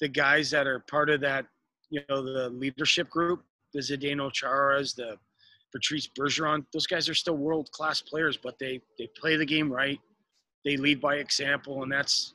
the 0.00 0.08
guys 0.08 0.48
that 0.52 0.66
are 0.68 0.84
part 0.88 1.10
of 1.10 1.20
that, 1.22 1.46
you 1.90 2.00
know, 2.08 2.22
the 2.22 2.48
leadership 2.50 3.10
group, 3.10 3.42
the 3.74 3.80
Zdeno 3.80 4.30
Charas, 4.30 4.94
the 4.94 5.16
Patrice 5.74 6.08
Bergeron, 6.16 6.64
those 6.72 6.86
guys 6.86 7.08
are 7.08 7.14
still 7.14 7.36
world 7.36 7.68
class 7.72 8.00
players, 8.00 8.36
but 8.36 8.56
they 8.60 8.80
they 8.96 9.08
play 9.16 9.34
the 9.36 9.44
game 9.46 9.72
right. 9.72 9.98
They 10.64 10.76
lead 10.76 11.00
by 11.00 11.16
example, 11.16 11.82
and 11.82 11.90
that's 11.90 12.34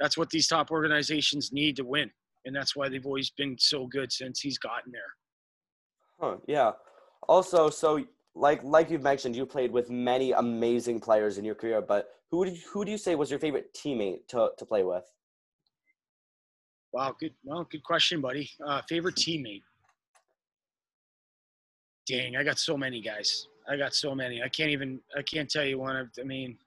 that's 0.00 0.16
what 0.16 0.30
these 0.30 0.48
top 0.48 0.70
organizations 0.70 1.52
need 1.52 1.76
to 1.76 1.84
win, 1.84 2.10
and 2.44 2.54
that's 2.54 2.74
why 2.74 2.88
they've 2.88 3.06
always 3.06 3.30
been 3.30 3.56
so 3.58 3.86
good 3.86 4.12
since 4.12 4.40
he's 4.40 4.58
gotten 4.58 4.92
there. 4.92 5.02
Huh, 6.20 6.36
yeah. 6.46 6.72
Also, 7.28 7.70
so 7.70 8.04
like 8.34 8.62
like 8.62 8.90
you've 8.90 9.02
mentioned, 9.02 9.36
you 9.36 9.46
played 9.46 9.70
with 9.70 9.90
many 9.90 10.32
amazing 10.32 11.00
players 11.00 11.38
in 11.38 11.44
your 11.44 11.54
career, 11.54 11.80
but 11.80 12.08
who 12.30 12.44
did 12.44 12.58
who 12.72 12.84
do 12.84 12.90
you 12.90 12.98
say 12.98 13.14
was 13.14 13.30
your 13.30 13.38
favorite 13.38 13.72
teammate 13.74 14.26
to, 14.28 14.50
to 14.58 14.64
play 14.64 14.82
with? 14.82 15.04
Wow, 16.92 17.14
good 17.18 17.34
well, 17.44 17.66
good 17.70 17.82
question, 17.82 18.20
buddy. 18.20 18.50
Uh, 18.64 18.82
favorite 18.88 19.16
teammate. 19.16 19.62
Dang, 22.06 22.36
I 22.36 22.44
got 22.44 22.58
so 22.58 22.76
many 22.76 23.00
guys. 23.00 23.48
I 23.68 23.76
got 23.76 23.94
so 23.94 24.14
many. 24.14 24.42
I 24.42 24.48
can't 24.48 24.70
even 24.70 25.00
I 25.16 25.22
can't 25.22 25.50
tell 25.50 25.64
you 25.64 25.78
one. 25.78 26.10
I 26.20 26.22
mean, 26.24 26.58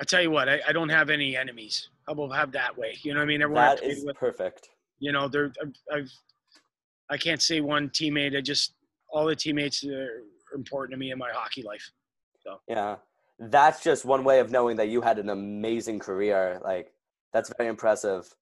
I 0.00 0.04
tell 0.04 0.22
you 0.22 0.30
what, 0.30 0.48
I, 0.48 0.60
I 0.68 0.72
don't 0.72 0.88
have 0.88 1.10
any 1.10 1.36
enemies. 1.36 1.88
I 2.06 2.12
will 2.12 2.30
have 2.30 2.52
that 2.52 2.76
way. 2.76 2.96
You 3.02 3.14
know 3.14 3.20
what 3.20 3.24
I 3.24 3.28
mean? 3.28 3.42
Everyone 3.42 3.76
that 3.76 3.82
is 3.82 4.04
with, 4.04 4.16
perfect. 4.16 4.70
You 5.00 5.12
know, 5.12 5.28
there 5.28 5.52
I've, 5.60 5.74
I've 5.92 6.12
I 7.10 7.16
can't 7.16 7.42
say 7.42 7.60
one 7.60 7.88
teammate. 7.90 8.36
I 8.36 8.40
just 8.40 8.74
all 9.12 9.26
the 9.26 9.36
teammates 9.36 9.84
are 9.84 10.22
important 10.54 10.92
to 10.92 10.98
me 10.98 11.10
in 11.10 11.18
my 11.18 11.30
hockey 11.32 11.62
life. 11.62 11.90
So 12.40 12.60
yeah, 12.68 12.96
that's 13.38 13.82
just 13.82 14.04
one 14.04 14.24
way 14.24 14.40
of 14.40 14.50
knowing 14.50 14.76
that 14.76 14.88
you 14.88 15.00
had 15.00 15.18
an 15.18 15.30
amazing 15.30 15.98
career. 15.98 16.60
Like 16.64 16.92
that's 17.32 17.52
very 17.56 17.68
impressive. 17.68 18.32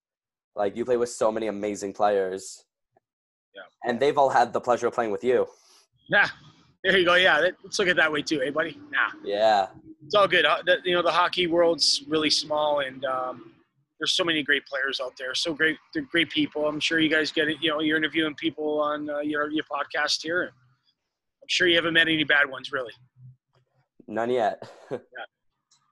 Like 0.55 0.77
you 0.77 0.85
play 0.85 0.97
with 0.97 1.11
so 1.11 1.33
many 1.33 1.49
amazing 1.49 1.93
players. 1.93 2.65
Yeah. 3.55 3.91
And 3.91 3.99
they've 3.99 4.17
all 4.17 4.31
had 4.31 4.53
the 4.53 4.61
pleasure 4.61 4.87
of 4.87 4.95
playing 4.95 5.11
with 5.11 5.25
you. 5.25 5.47
Yeah. 6.09 6.29
There 6.85 6.99
you 6.99 7.05
go. 7.05 7.15
Yeah. 7.15 7.51
Let's 7.63 7.79
look 7.79 7.89
at 7.89 7.97
that 7.97 8.13
way 8.13 8.23
too, 8.23 8.41
hey 8.41 8.51
buddy? 8.51 8.79
Nah. 8.91 9.19
Yeah. 9.25 9.69
It's 10.07 10.15
all 10.15 10.29
good. 10.29 10.47
Uh, 10.47 10.63
you 10.85 10.95
know, 10.95 11.03
the 11.03 11.11
hockey 11.11 11.47
world's 11.47 12.05
really 12.09 12.31
small 12.31 12.81
and 12.81 13.05
um, 13.05 13.53
there's 13.99 14.13
so 14.13 14.25
many 14.25 14.43
great 14.43 14.67
players 14.67 15.01
out 15.01 15.17
there. 15.19 15.35
So 15.35 15.55
great, 15.55 15.79
they're 15.93 16.03
great 16.03 16.31
people. 16.31 16.67
I'm 16.67 16.81
sure 16.81 17.01
you 17.01 17.09
guys 17.09 17.33
get 17.33 17.49
it. 17.49 17.59
You 17.61 17.71
know, 17.71 17.81
you're 17.81 17.97
interviewing 17.97 18.35
people 18.35 18.81
on 18.81 19.09
uh, 19.09 19.21
your 19.21 19.51
your 19.51 19.65
podcast 19.65 20.23
here. 20.23 20.45
I'm 20.45 21.49
sure 21.49 21.67
you 21.67 21.77
haven't 21.77 21.95
met 21.95 22.09
any 22.09 22.25
bad 22.25 22.51
ones, 22.51 22.73
really. 22.73 22.93
None 24.07 24.31
yet. 24.31 24.69
yeah. 24.91 24.99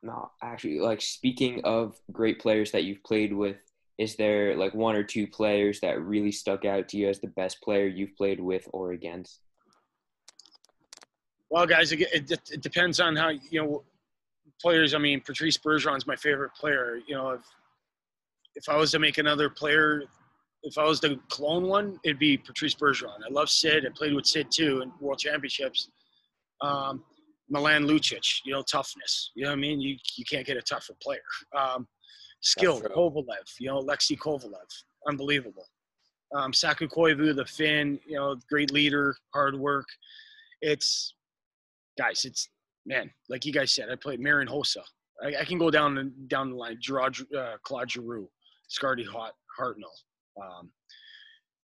No, 0.02 0.30
actually, 0.42 0.80
like 0.80 1.00
speaking 1.00 1.62
of 1.64 1.99
great 2.12 2.38
players 2.38 2.71
that 2.73 2.85
you've 2.85 3.02
played 3.04 3.33
with, 3.33 3.56
is 3.97 4.16
there 4.16 4.54
like 4.54 4.75
one 4.75 4.97
or 4.97 5.02
two 5.02 5.26
players 5.26 5.80
that 5.80 6.00
really 6.00 6.33
stuck 6.33 6.64
out 6.64 6.88
to 6.90 6.99
you 6.99 7.09
as 7.09 7.21
the 7.21 7.28
best 7.28 7.62
player 7.62 7.87
you've 7.87 8.16
played 8.16 8.40
with 8.40 8.68
or 8.73 8.92
against? 8.92 9.40
Well, 11.49 11.66
guys, 11.66 11.92
it, 11.92 12.00
it, 12.12 12.30
it 12.30 12.61
depends 12.61 13.00
on 13.00 13.16
how 13.16 13.30
you 13.30 13.62
know 13.62 13.83
players. 14.61 14.94
I 14.94 14.99
mean, 14.99 15.20
Patrice 15.20 15.58
Bergeron's 15.58 16.06
my 16.06 16.16
favorite 16.16 16.54
player. 16.54 16.99
You 17.06 17.14
know, 17.14 17.30
if 17.30 17.42
if 18.54 18.68
I 18.68 18.76
was 18.76 18.92
to 18.92 18.99
make 18.99 19.18
another 19.18 19.50
player, 19.50 20.04
if 20.62 20.78
I 20.78 20.84
was 20.84 21.00
to 21.00 21.18
clone 21.28 21.66
one, 21.66 21.99
it'd 22.04 22.18
be 22.18 22.37
Patrice 22.37 22.75
Bergeron. 22.75 23.18
I 23.26 23.32
love 23.32 23.50
Sid. 23.50 23.84
I 23.87 23.90
played 23.94 24.14
with 24.14 24.26
Sid 24.26 24.49
too 24.50 24.80
in 24.82 24.92
World 25.00 25.18
Championships. 25.18 25.90
Um, 26.61 27.02
Milan 27.50 27.84
Lucic, 27.84 28.40
you 28.45 28.52
know, 28.52 28.62
toughness. 28.62 29.30
You 29.34 29.45
know 29.45 29.50
what 29.50 29.58
I 29.58 29.60
mean? 29.60 29.80
You 29.80 29.97
you 30.17 30.25
can't 30.25 30.47
get 30.47 30.56
a 30.56 30.62
tougher 30.62 30.95
player. 31.02 31.21
Um, 31.56 31.86
skill, 32.40 32.80
Kovalev, 32.80 33.49
you 33.58 33.69
know, 33.69 33.78
Alexei 33.78 34.17
Kovalev, 34.17 34.71
unbelievable. 35.08 35.67
Um, 36.34 36.52
Saku 36.52 36.88
Koivu, 36.88 37.34
the 37.34 37.45
Finn, 37.45 37.99
you 38.06 38.17
know, 38.17 38.36
great 38.50 38.73
leader, 38.73 39.14
hard 39.32 39.58
work. 39.58 39.86
It's 40.60 41.14
guys, 41.99 42.25
it's 42.25 42.49
man, 42.86 43.10
like 43.28 43.44
you 43.44 43.52
guys 43.52 43.73
said, 43.73 43.88
I 43.90 43.97
played 43.97 44.20
Marian 44.20 44.49
Hossa. 44.49 44.82
I, 45.23 45.40
I, 45.40 45.44
can 45.44 45.58
go 45.58 45.70
down 45.70 46.12
down 46.26 46.50
the 46.50 46.56
line. 46.56 46.78
Gerard, 46.80 47.16
uh, 47.36 47.56
Claude 47.64 47.90
Giroux, 47.90 48.28
Scardy 48.68 49.04
Hot, 49.04 49.32
Hartnell, 49.58 50.42
um, 50.42 50.70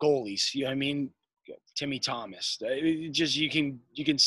goalies. 0.01 0.53
You 0.53 0.63
know 0.63 0.69
what 0.69 0.73
I 0.73 0.75
mean? 0.75 1.09
Timmy 1.75 1.99
Thomas. 1.99 2.59
just 3.11 3.35
you 3.35 3.49
can 3.49 3.79
you 3.93 4.05
can 4.05 4.17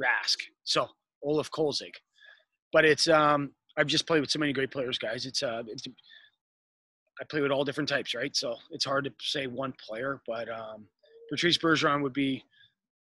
Rask. 0.00 0.36
So 0.64 0.88
Olaf 1.22 1.50
Kolzig. 1.50 1.92
But 2.72 2.84
it's 2.84 3.08
um 3.08 3.52
I've 3.76 3.86
just 3.86 4.06
played 4.06 4.20
with 4.20 4.30
so 4.30 4.38
many 4.38 4.52
great 4.52 4.70
players, 4.70 4.98
guys. 4.98 5.26
It's 5.26 5.42
uh 5.42 5.62
it's 5.66 5.84
I 7.20 7.24
play 7.24 7.40
with 7.40 7.50
all 7.50 7.64
different 7.64 7.88
types, 7.88 8.14
right? 8.14 8.34
So 8.34 8.56
it's 8.70 8.84
hard 8.84 9.04
to 9.04 9.12
say 9.20 9.46
one 9.46 9.74
player, 9.86 10.20
but 10.26 10.48
um 10.48 10.86
Patrice 11.30 11.58
Bergeron 11.58 12.02
would 12.02 12.12
be 12.12 12.42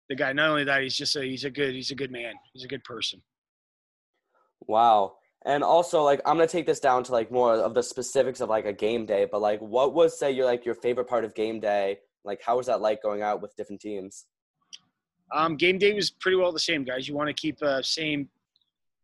the 0.08 0.14
guy. 0.14 0.32
Not 0.32 0.50
only 0.50 0.64
that, 0.64 0.82
he's 0.82 0.96
just 0.96 1.16
a 1.16 1.22
he's 1.22 1.44
a 1.44 1.50
good 1.50 1.74
he's 1.74 1.90
a 1.90 1.94
good 1.94 2.10
man. 2.10 2.34
He's 2.52 2.64
a 2.64 2.68
good 2.68 2.84
person. 2.84 3.22
Wow. 4.66 5.14
And 5.44 5.62
also, 5.62 6.02
like, 6.02 6.20
I'm 6.26 6.36
gonna 6.36 6.48
take 6.48 6.66
this 6.66 6.80
down 6.80 7.04
to 7.04 7.12
like 7.12 7.30
more 7.30 7.54
of 7.54 7.74
the 7.74 7.82
specifics 7.82 8.40
of 8.40 8.48
like 8.48 8.66
a 8.66 8.72
game 8.72 9.06
day. 9.06 9.26
But 9.30 9.40
like, 9.40 9.60
what 9.60 9.94
was 9.94 10.18
say 10.18 10.30
your 10.30 10.46
like 10.46 10.64
your 10.64 10.74
favorite 10.74 11.08
part 11.08 11.24
of 11.24 11.34
game 11.34 11.60
day? 11.60 11.98
Like, 12.24 12.40
how 12.42 12.56
was 12.56 12.66
that 12.66 12.80
like 12.80 13.02
going 13.02 13.22
out 13.22 13.40
with 13.40 13.54
different 13.56 13.80
teams? 13.80 14.26
Um, 15.34 15.56
game 15.56 15.78
day 15.78 15.92
was 15.92 16.10
pretty 16.10 16.36
well 16.36 16.52
the 16.52 16.58
same, 16.58 16.84
guys. 16.84 17.06
You 17.06 17.14
want 17.14 17.28
to 17.28 17.34
keep 17.34 17.62
uh, 17.62 17.82
same 17.82 18.28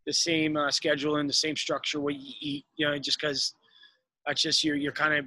the 0.07 0.13
same 0.13 0.57
uh, 0.57 0.71
schedule 0.71 1.17
and 1.17 1.29
the 1.29 1.35
same 1.35 1.57
structure 1.57 2.01
what 2.01 2.15
you 2.15 2.35
eat. 2.41 2.67
You 2.77 2.91
know, 2.91 2.99
just 2.99 3.21
because 3.21 3.55
that's 4.27 4.43
just 4.43 4.65
you're 4.65 4.77
you're 4.77 4.93
kind 4.93 5.15
of 5.15 5.27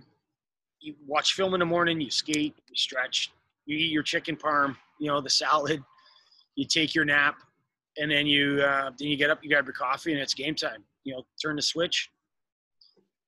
you 0.80 0.96
watch 1.08 1.34
film 1.34 1.54
in 1.54 1.60
the 1.60 1.66
morning, 1.66 2.00
you 2.02 2.12
skate, 2.12 2.56
you 2.70 2.76
stretch, 2.76 3.32
you 3.66 3.78
eat 3.78 3.92
your 3.92 4.04
chicken 4.04 4.36
parm, 4.36 4.76
you 5.00 5.08
know, 5.08 5.22
the 5.22 5.30
salad, 5.30 5.82
you 6.56 6.66
take 6.66 6.96
your 6.96 7.06
nap, 7.06 7.36
and 7.98 8.12
then 8.12 8.28
you 8.28 8.62
uh, 8.62 8.92
then 8.98 9.08
you 9.08 9.18
get 9.18 9.30
up, 9.30 9.44
you 9.44 9.50
grab 9.50 9.66
your 9.66 9.74
coffee, 9.74 10.12
and 10.12 10.22
it's 10.22 10.34
game 10.34 10.56
time 10.56 10.84
you 11.08 11.14
know, 11.14 11.24
turn 11.42 11.56
the 11.56 11.62
switch, 11.62 12.10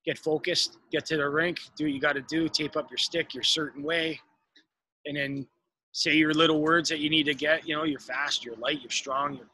get 0.04 0.18
focused, 0.18 0.76
get 0.92 1.06
to 1.06 1.16
the 1.16 1.28
rink, 1.28 1.58
do 1.76 1.84
what 1.84 1.92
you 1.94 2.00
got 2.00 2.12
to 2.12 2.20
do, 2.20 2.46
tape 2.46 2.76
up 2.76 2.90
your 2.90 2.98
stick 2.98 3.32
your 3.32 3.42
certain 3.42 3.82
way, 3.82 4.20
and 5.06 5.16
then 5.16 5.46
say 5.92 6.14
your 6.14 6.34
little 6.34 6.60
words 6.60 6.90
that 6.90 6.98
you 6.98 7.08
need 7.08 7.24
to 7.24 7.34
get. 7.34 7.66
You 7.66 7.74
know, 7.74 7.84
you're 7.84 7.98
fast, 7.98 8.44
you're 8.44 8.56
light, 8.56 8.82
you're 8.82 8.90
strong, 8.90 9.34
you're, 9.34 9.48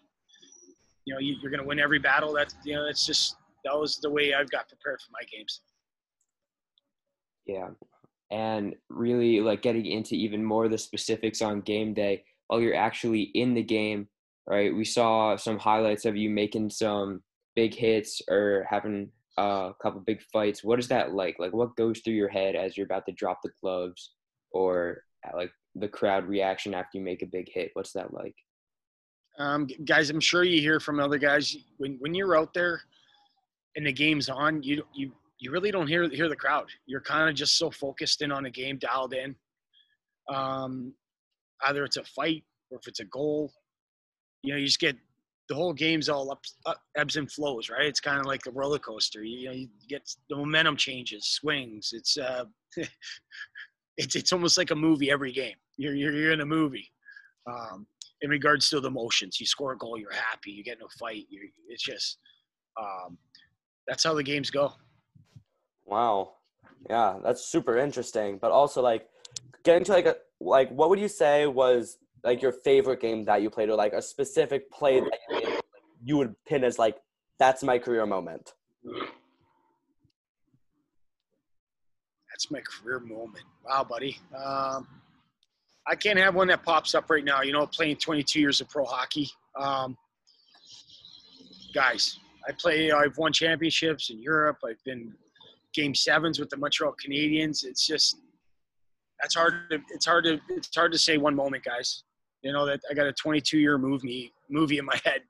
you 1.04 1.14
know, 1.14 1.20
you, 1.20 1.36
are 1.46 1.50
going 1.50 1.62
to 1.62 1.66
win 1.66 1.78
every 1.78 2.00
battle. 2.00 2.32
That's, 2.32 2.56
you 2.64 2.74
know, 2.74 2.86
it's 2.86 3.06
just, 3.06 3.36
that 3.64 3.78
was 3.78 3.98
the 3.98 4.10
way 4.10 4.34
I've 4.34 4.50
got 4.50 4.68
prepared 4.68 5.00
for 5.00 5.12
my 5.12 5.24
games. 5.32 5.60
Yeah. 7.46 7.68
And 8.30 8.74
really 8.88 9.40
like 9.40 9.62
getting 9.62 9.86
into 9.86 10.14
even 10.14 10.44
more 10.44 10.68
the 10.68 10.78
specifics 10.78 11.40
on 11.42 11.60
game 11.60 11.94
day 11.94 12.24
while 12.48 12.60
you're 12.60 12.74
actually 12.74 13.22
in 13.22 13.54
the 13.54 13.62
game, 13.62 14.08
right? 14.46 14.74
We 14.74 14.84
saw 14.84 15.36
some 15.36 15.58
highlights 15.58 16.04
of 16.04 16.16
you 16.16 16.30
making 16.30 16.70
some 16.70 17.22
big 17.54 17.74
hits 17.74 18.20
or 18.28 18.66
having 18.68 19.10
a 19.38 19.72
couple 19.82 20.00
big 20.00 20.22
fights, 20.32 20.64
what 20.64 20.78
is 20.78 20.88
that 20.88 21.12
like? 21.12 21.36
Like, 21.38 21.52
what 21.52 21.76
goes 21.76 22.00
through 22.00 22.14
your 22.14 22.28
head 22.28 22.56
as 22.56 22.76
you're 22.76 22.86
about 22.86 23.06
to 23.06 23.12
drop 23.12 23.40
the 23.42 23.50
gloves, 23.60 24.12
or 24.50 25.02
uh, 25.26 25.36
like 25.36 25.50
the 25.74 25.88
crowd 25.88 26.26
reaction 26.26 26.74
after 26.74 26.98
you 26.98 27.04
make 27.04 27.22
a 27.22 27.26
big 27.26 27.48
hit? 27.52 27.70
What's 27.74 27.92
that 27.92 28.12
like? 28.12 28.34
Um, 29.38 29.66
guys, 29.84 30.08
I'm 30.08 30.20
sure 30.20 30.44
you 30.44 30.60
hear 30.60 30.80
from 30.80 31.00
other 31.00 31.18
guys 31.18 31.56
when 31.76 31.96
when 32.00 32.14
you're 32.14 32.36
out 32.36 32.54
there 32.54 32.80
and 33.76 33.86
the 33.86 33.92
game's 33.92 34.28
on, 34.28 34.62
you 34.62 34.82
you 34.94 35.12
you 35.38 35.50
really 35.50 35.70
don't 35.70 35.86
hear 35.86 36.08
hear 36.08 36.28
the 36.28 36.36
crowd. 36.36 36.66
You're 36.86 37.00
kind 37.00 37.28
of 37.28 37.34
just 37.34 37.58
so 37.58 37.70
focused 37.70 38.22
in 38.22 38.32
on 38.32 38.46
a 38.46 38.50
game, 38.50 38.78
dialed 38.78 39.14
in. 39.14 39.34
Um, 40.32 40.94
either 41.66 41.84
it's 41.84 41.96
a 41.96 42.04
fight 42.04 42.44
or 42.70 42.78
if 42.78 42.88
it's 42.88 43.00
a 43.00 43.04
goal, 43.04 43.52
you 44.42 44.52
know, 44.52 44.58
you 44.58 44.66
just 44.66 44.80
get 44.80 44.96
the 45.48 45.54
whole 45.54 45.72
game's 45.72 46.08
all 46.08 46.30
up, 46.32 46.42
up 46.64 46.80
ebbs 46.96 47.16
and 47.16 47.30
flows, 47.30 47.70
right? 47.70 47.86
It's 47.86 48.00
kind 48.00 48.18
of 48.18 48.26
like 48.26 48.46
a 48.46 48.50
roller 48.50 48.78
coaster. 48.78 49.22
You, 49.22 49.38
you, 49.38 49.46
know, 49.46 49.54
you 49.54 49.68
get 49.88 50.08
the 50.28 50.36
momentum 50.36 50.76
changes, 50.76 51.26
swings. 51.26 51.90
It's 51.92 52.16
uh, 52.16 52.44
it's 53.96 54.16
it's 54.16 54.32
almost 54.32 54.58
like 54.58 54.70
a 54.70 54.76
movie 54.76 55.10
every 55.10 55.32
game. 55.32 55.54
You're 55.76 55.94
you're, 55.94 56.12
you're 56.12 56.32
in 56.32 56.40
a 56.40 56.46
movie. 56.46 56.90
Um, 57.48 57.86
in 58.22 58.30
regards 58.30 58.68
to 58.70 58.80
the 58.80 58.88
emotions, 58.88 59.38
you 59.38 59.46
score 59.46 59.72
a 59.72 59.78
goal, 59.78 59.98
you're 59.98 60.12
happy. 60.12 60.50
You 60.50 60.64
get 60.64 60.78
in 60.78 60.84
a 60.84 60.98
fight, 60.98 61.26
you 61.28 61.48
it's 61.68 61.82
just 61.82 62.18
um, 62.80 63.18
that's 63.86 64.04
how 64.04 64.14
the 64.14 64.22
games 64.22 64.50
go. 64.50 64.72
Wow, 65.86 66.34
yeah, 66.90 67.18
that's 67.22 67.46
super 67.46 67.78
interesting. 67.78 68.38
But 68.38 68.50
also 68.50 68.82
like 68.82 69.08
getting 69.64 69.84
to 69.84 69.92
like 69.92 70.06
a 70.06 70.16
like 70.40 70.70
what 70.70 70.90
would 70.90 70.98
you 70.98 71.08
say 71.08 71.46
was 71.46 71.98
like 72.24 72.42
your 72.42 72.52
favorite 72.52 73.00
game 73.00 73.24
that 73.24 73.42
you 73.42 73.50
played 73.50 73.70
or 73.70 73.76
like 73.76 73.92
a 73.92 74.02
specific 74.02 74.70
play 74.70 75.00
that 75.00 75.18
you, 75.30 75.34
made, 75.34 75.60
you 76.04 76.16
would 76.18 76.34
pin 76.46 76.64
as 76.64 76.78
like 76.78 76.96
that's 77.38 77.62
my 77.62 77.78
career 77.78 78.04
moment 78.04 78.52
that's 82.30 82.50
my 82.50 82.60
career 82.60 83.00
moment 83.00 83.44
wow 83.64 83.82
buddy 83.88 84.18
um, 84.36 84.86
I 85.86 85.94
can't 85.94 86.18
have 86.18 86.34
one 86.34 86.48
that 86.48 86.64
pops 86.64 86.94
up 86.94 87.08
right 87.08 87.24
now. 87.24 87.42
You 87.42 87.52
know, 87.52 87.66
playing 87.66 87.96
22 87.96 88.40
years 88.40 88.60
of 88.60 88.68
pro 88.68 88.84
hockey. 88.84 89.28
Um, 89.58 89.96
guys, 91.74 92.18
I 92.48 92.52
play. 92.58 92.90
I've 92.90 93.16
won 93.18 93.32
championships 93.32 94.10
in 94.10 94.20
Europe. 94.20 94.58
I've 94.66 94.82
been 94.84 95.14
game 95.76 95.94
sevens 95.94 96.40
with 96.40 96.50
the 96.50 96.56
Montreal 96.56 96.94
Canadiens. 97.04 97.64
It's 97.64 97.86
just 97.86 98.16
that's 99.20 99.34
hard. 99.34 99.70
To, 99.70 99.78
it's 99.90 100.06
hard 100.06 100.24
to 100.24 100.40
it's 100.48 100.74
hard 100.74 100.92
to 100.92 100.98
say 100.98 101.18
one 101.18 101.36
moment, 101.36 101.64
guys. 101.64 102.02
You 102.42 102.52
know 102.52 102.66
that 102.66 102.80
I 102.90 102.94
got 102.94 103.06
a 103.06 103.12
22 103.12 103.58
year 103.58 103.78
movie 103.78 104.32
movie 104.50 104.78
in 104.78 104.84
my 104.84 104.98
head. 105.04 105.22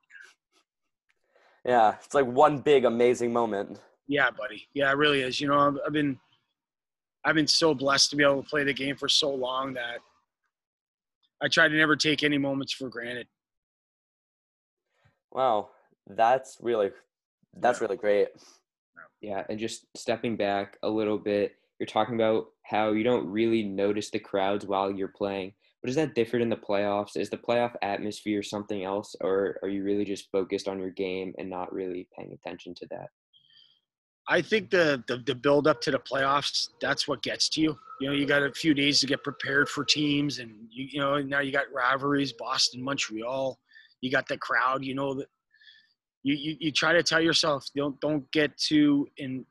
Yeah, 1.64 1.96
it's 2.02 2.14
like 2.14 2.26
one 2.26 2.58
big 2.58 2.84
amazing 2.84 3.32
moment. 3.32 3.80
Yeah, 4.06 4.30
buddy. 4.30 4.68
Yeah, 4.72 4.90
it 4.90 4.96
really 4.96 5.22
is. 5.22 5.40
You 5.40 5.48
know, 5.48 5.58
I've, 5.58 5.78
I've 5.86 5.92
been 5.92 6.18
I've 7.24 7.34
been 7.34 7.48
so 7.48 7.74
blessed 7.74 8.10
to 8.10 8.16
be 8.16 8.22
able 8.22 8.42
to 8.42 8.48
play 8.48 8.62
the 8.62 8.72
game 8.72 8.96
for 8.96 9.08
so 9.08 9.34
long 9.34 9.74
that 9.74 9.98
I 11.42 11.48
try 11.48 11.68
to 11.68 11.74
never 11.76 11.96
take 11.96 12.22
any 12.22 12.38
moments 12.38 12.72
for 12.72 12.88
granted. 12.88 13.26
Wow, 15.32 15.70
that's 16.08 16.58
really 16.60 16.90
that's 17.58 17.80
really 17.80 17.96
great. 17.96 18.28
Yeah, 19.26 19.42
and 19.48 19.58
just 19.58 19.86
stepping 19.96 20.36
back 20.36 20.78
a 20.84 20.88
little 20.88 21.18
bit, 21.18 21.56
you're 21.80 21.86
talking 21.88 22.14
about 22.14 22.46
how 22.62 22.92
you 22.92 23.02
don't 23.02 23.26
really 23.26 23.64
notice 23.64 24.08
the 24.08 24.20
crowds 24.20 24.66
while 24.66 24.88
you're 24.88 25.08
playing. 25.08 25.52
But 25.82 25.90
is 25.90 25.96
that 25.96 26.14
different 26.14 26.44
in 26.44 26.48
the 26.48 26.56
playoffs? 26.56 27.16
Is 27.16 27.28
the 27.28 27.36
playoff 27.36 27.74
atmosphere 27.82 28.44
something 28.44 28.84
else, 28.84 29.16
or 29.20 29.58
are 29.64 29.68
you 29.68 29.82
really 29.82 30.04
just 30.04 30.30
focused 30.30 30.68
on 30.68 30.78
your 30.78 30.90
game 30.90 31.34
and 31.38 31.50
not 31.50 31.72
really 31.72 32.06
paying 32.16 32.32
attention 32.34 32.72
to 32.76 32.86
that? 32.92 33.08
I 34.28 34.42
think 34.42 34.70
the, 34.70 35.02
the 35.08 35.16
the 35.16 35.34
build 35.34 35.66
up 35.66 35.80
to 35.80 35.90
the 35.90 35.98
playoffs 35.98 36.68
that's 36.80 37.08
what 37.08 37.20
gets 37.24 37.48
to 37.50 37.60
you. 37.60 37.76
You 38.00 38.06
know, 38.06 38.14
you 38.14 38.26
got 38.26 38.44
a 38.44 38.52
few 38.52 38.74
days 38.74 39.00
to 39.00 39.08
get 39.08 39.24
prepared 39.24 39.68
for 39.68 39.84
teams, 39.84 40.38
and 40.38 40.52
you 40.70 40.86
you 40.92 41.00
know 41.00 41.20
now 41.20 41.40
you 41.40 41.50
got 41.50 41.64
rivalries, 41.74 42.32
Boston, 42.32 42.80
Montreal. 42.80 43.58
You 44.02 44.10
got 44.12 44.28
the 44.28 44.38
crowd. 44.38 44.84
You 44.84 44.94
know 44.94 45.14
that 45.14 45.26
you, 46.26 46.34
you, 46.34 46.56
you 46.58 46.72
try 46.72 46.92
to 46.92 47.04
tell 47.04 47.20
yourself 47.20 47.66
don't 47.76 47.98
don't 48.00 48.28
get 48.32 48.56
too 48.58 49.06
in. 49.18 49.46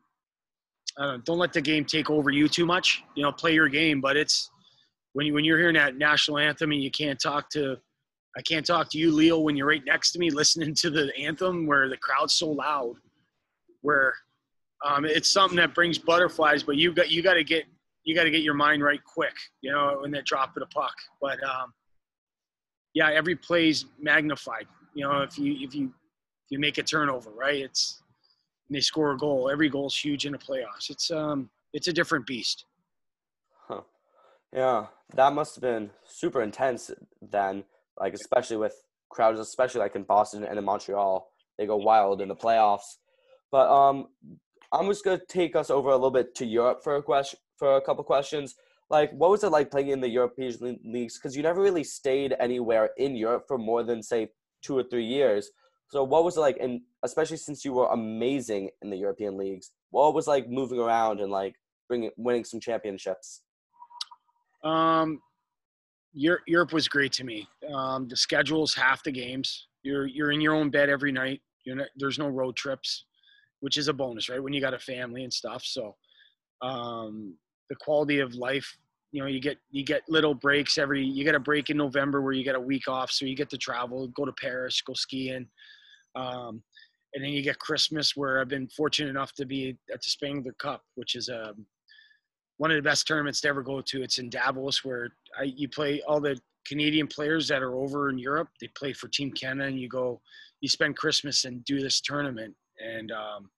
Uh, 0.97 1.17
don't 1.23 1.37
let 1.37 1.53
the 1.53 1.61
game 1.61 1.85
take 1.85 2.09
over 2.09 2.29
you 2.29 2.49
too 2.49 2.65
much. 2.65 3.01
You 3.15 3.23
know, 3.23 3.31
play 3.31 3.53
your 3.53 3.69
game, 3.69 4.01
but 4.01 4.17
it's 4.17 4.49
when 5.13 5.25
you 5.25 5.33
when 5.33 5.45
you're 5.45 5.57
hearing 5.57 5.75
that 5.75 5.95
national 5.95 6.37
anthem 6.37 6.73
and 6.73 6.83
you 6.83 6.91
can't 6.91 7.19
talk 7.19 7.49
to 7.51 7.77
I 8.37 8.41
can't 8.41 8.65
talk 8.65 8.89
to 8.91 8.97
you, 8.97 9.13
Leo, 9.13 9.39
when 9.39 9.55
you're 9.55 9.67
right 9.67 9.83
next 9.85 10.11
to 10.11 10.19
me 10.19 10.29
listening 10.29 10.73
to 10.75 10.89
the 10.89 11.15
anthem 11.17 11.65
where 11.65 11.87
the 11.87 11.95
crowd's 11.95 12.33
so 12.33 12.49
loud, 12.49 12.95
where 13.81 14.13
um, 14.85 15.05
it's 15.05 15.29
something 15.29 15.55
that 15.55 15.73
brings 15.73 15.97
butterflies. 15.97 16.61
But 16.61 16.75
you 16.75 16.93
got 16.93 17.09
you 17.09 17.23
got 17.23 17.35
to 17.35 17.43
get 17.45 17.63
you 18.03 18.13
got 18.13 18.25
to 18.25 18.31
get 18.31 18.41
your 18.41 18.53
mind 18.53 18.83
right 18.83 19.01
quick, 19.01 19.35
you 19.61 19.71
know, 19.71 19.99
when 20.01 20.11
that 20.11 20.25
drop 20.25 20.57
of 20.57 20.59
the 20.59 20.65
puck. 20.65 20.95
But 21.21 21.41
um, 21.41 21.73
yeah, 22.93 23.11
every 23.11 23.37
play's 23.37 23.85
magnified. 23.97 24.67
You 24.93 25.05
know, 25.05 25.21
if 25.21 25.39
you 25.39 25.55
if 25.61 25.73
you 25.73 25.93
you 26.49 26.59
make 26.59 26.77
a 26.77 26.83
turnover, 26.83 27.31
right, 27.31 27.61
it's 27.61 28.01
they 28.69 28.79
score 28.79 29.11
a 29.11 29.17
goal. 29.17 29.49
Every 29.49 29.69
goal 29.69 29.87
is 29.87 29.95
huge 29.95 30.25
in 30.25 30.31
the 30.31 30.37
playoffs. 30.37 30.89
It's 30.89 31.11
um 31.11 31.49
it's 31.73 31.87
a 31.87 31.93
different 31.93 32.25
beast. 32.25 32.65
Huh. 33.67 33.81
Yeah, 34.53 34.87
that 35.13 35.33
must 35.33 35.55
have 35.55 35.61
been 35.61 35.91
super 36.05 36.41
intense 36.41 36.91
then. 37.21 37.63
Like 37.99 38.13
especially 38.13 38.57
with 38.57 38.81
crowds, 39.09 39.39
especially 39.39 39.81
like 39.81 39.95
in 39.95 40.03
Boston 40.03 40.43
and 40.43 40.57
in 40.57 40.65
Montreal, 40.65 41.29
they 41.57 41.65
go 41.65 41.77
wild 41.77 42.21
in 42.21 42.27
the 42.27 42.35
playoffs. 42.35 42.97
But 43.51 43.71
um, 43.71 44.07
I'm 44.71 44.87
just 44.87 45.05
gonna 45.05 45.21
take 45.27 45.55
us 45.55 45.69
over 45.69 45.89
a 45.89 45.95
little 45.95 46.11
bit 46.11 46.35
to 46.35 46.45
Europe 46.45 46.83
for 46.83 46.95
a 46.97 47.03
question, 47.03 47.39
for 47.57 47.77
a 47.77 47.81
couple 47.81 48.03
questions. 48.03 48.55
Like, 48.89 49.11
what 49.13 49.31
was 49.31 49.43
it 49.43 49.49
like 49.49 49.71
playing 49.71 49.89
in 49.89 50.01
the 50.01 50.09
European 50.09 50.79
leagues? 50.83 51.17
Because 51.17 51.35
you 51.35 51.41
never 51.41 51.61
really 51.61 51.83
stayed 51.83 52.35
anywhere 52.39 52.91
in 52.97 53.15
Europe 53.15 53.45
for 53.47 53.57
more 53.57 53.83
than 53.83 54.03
say 54.03 54.29
two 54.61 54.77
or 54.77 54.83
three 54.83 55.05
years. 55.05 55.49
So, 55.89 56.03
what 56.03 56.23
was 56.23 56.37
it 56.37 56.41
like? 56.41 56.57
And 56.59 56.81
especially 57.03 57.37
since 57.37 57.63
you 57.63 57.73
were 57.73 57.87
amazing 57.87 58.69
in 58.81 58.89
the 58.89 58.97
European 58.97 59.37
leagues, 59.37 59.71
what 59.91 60.13
was 60.13 60.27
like 60.27 60.49
moving 60.49 60.79
around 60.79 61.21
and 61.21 61.31
like 61.31 61.55
bringing 61.87 62.11
winning 62.17 62.43
some 62.43 62.59
championships? 62.59 63.43
Um, 64.63 65.21
Europe 66.13 66.73
was 66.73 66.87
great 66.87 67.11
to 67.13 67.23
me. 67.23 67.47
Um, 67.73 68.07
the 68.07 68.17
schedule's 68.17 68.73
half 68.73 69.03
the 69.03 69.11
games. 69.11 69.67
You're 69.83 70.07
you're 70.07 70.31
in 70.31 70.41
your 70.41 70.55
own 70.55 70.69
bed 70.69 70.89
every 70.89 71.11
night. 71.11 71.41
Not, 71.67 71.87
there's 71.97 72.19
no 72.19 72.27
road 72.27 72.55
trips 72.55 73.05
which 73.65 73.77
is 73.77 73.87
a 73.87 73.93
bonus, 73.93 74.29
right? 74.29 74.41
When 74.41 74.53
you 74.53 74.61
got 74.61 74.75
a 74.75 74.79
family 74.79 75.23
and 75.23 75.33
stuff. 75.33 75.63
So 75.65 75.95
um, 76.61 77.35
the 77.71 77.75
quality 77.81 78.19
of 78.19 78.35
life, 78.35 78.77
you 79.11 79.21
know, 79.21 79.27
you 79.27 79.39
get 79.39 79.57
you 79.71 79.83
get 79.83 80.03
little 80.07 80.35
breaks 80.35 80.77
every. 80.77 81.03
You 81.03 81.23
get 81.23 81.33
a 81.33 81.39
break 81.39 81.71
in 81.71 81.77
November 81.77 82.21
where 82.21 82.33
you 82.33 82.43
get 82.43 82.53
a 82.53 82.59
week 82.59 82.87
off, 82.87 83.09
so 83.09 83.25
you 83.25 83.35
get 83.35 83.49
to 83.49 83.57
travel, 83.57 84.07
go 84.09 84.23
to 84.23 84.33
Paris, 84.33 84.81
go 84.85 84.93
skiing. 84.93 85.47
Um, 86.15 86.61
and 87.13 87.23
then 87.23 87.31
you 87.31 87.41
get 87.41 87.59
Christmas, 87.59 88.15
where 88.15 88.41
I've 88.41 88.49
been 88.49 88.67
fortunate 88.67 89.09
enough 89.09 89.33
to 89.33 89.45
be 89.45 89.77
at 89.93 90.01
the 90.01 90.09
Spengler 90.09 90.53
Cup, 90.59 90.81
which 90.95 91.15
is 91.15 91.29
a 91.29 91.49
um, 91.49 91.65
one 92.57 92.71
of 92.71 92.77
the 92.77 92.81
best 92.81 93.05
tournaments 93.05 93.41
to 93.41 93.49
ever 93.49 93.61
go 93.61 93.81
to. 93.81 94.01
It's 94.01 94.17
in 94.17 94.29
Davos, 94.29 94.85
where 94.85 95.09
I, 95.37 95.43
you 95.43 95.67
play 95.67 96.01
all 96.07 96.21
the 96.21 96.39
Canadian 96.65 97.07
players 97.07 97.49
that 97.49 97.61
are 97.61 97.75
over 97.75 98.09
in 98.09 98.17
Europe. 98.17 98.47
They 98.61 98.69
play 98.77 98.93
for 98.93 99.09
Team 99.09 99.31
Canada, 99.31 99.67
and 99.67 99.79
you 99.79 99.89
go, 99.89 100.21
you 100.61 100.69
spend 100.69 100.95
Christmas 100.95 101.43
and 101.43 101.63
do 101.65 101.81
this 101.81 101.99
tournament 101.99 102.55
and 102.79 103.11
um, 103.11 103.49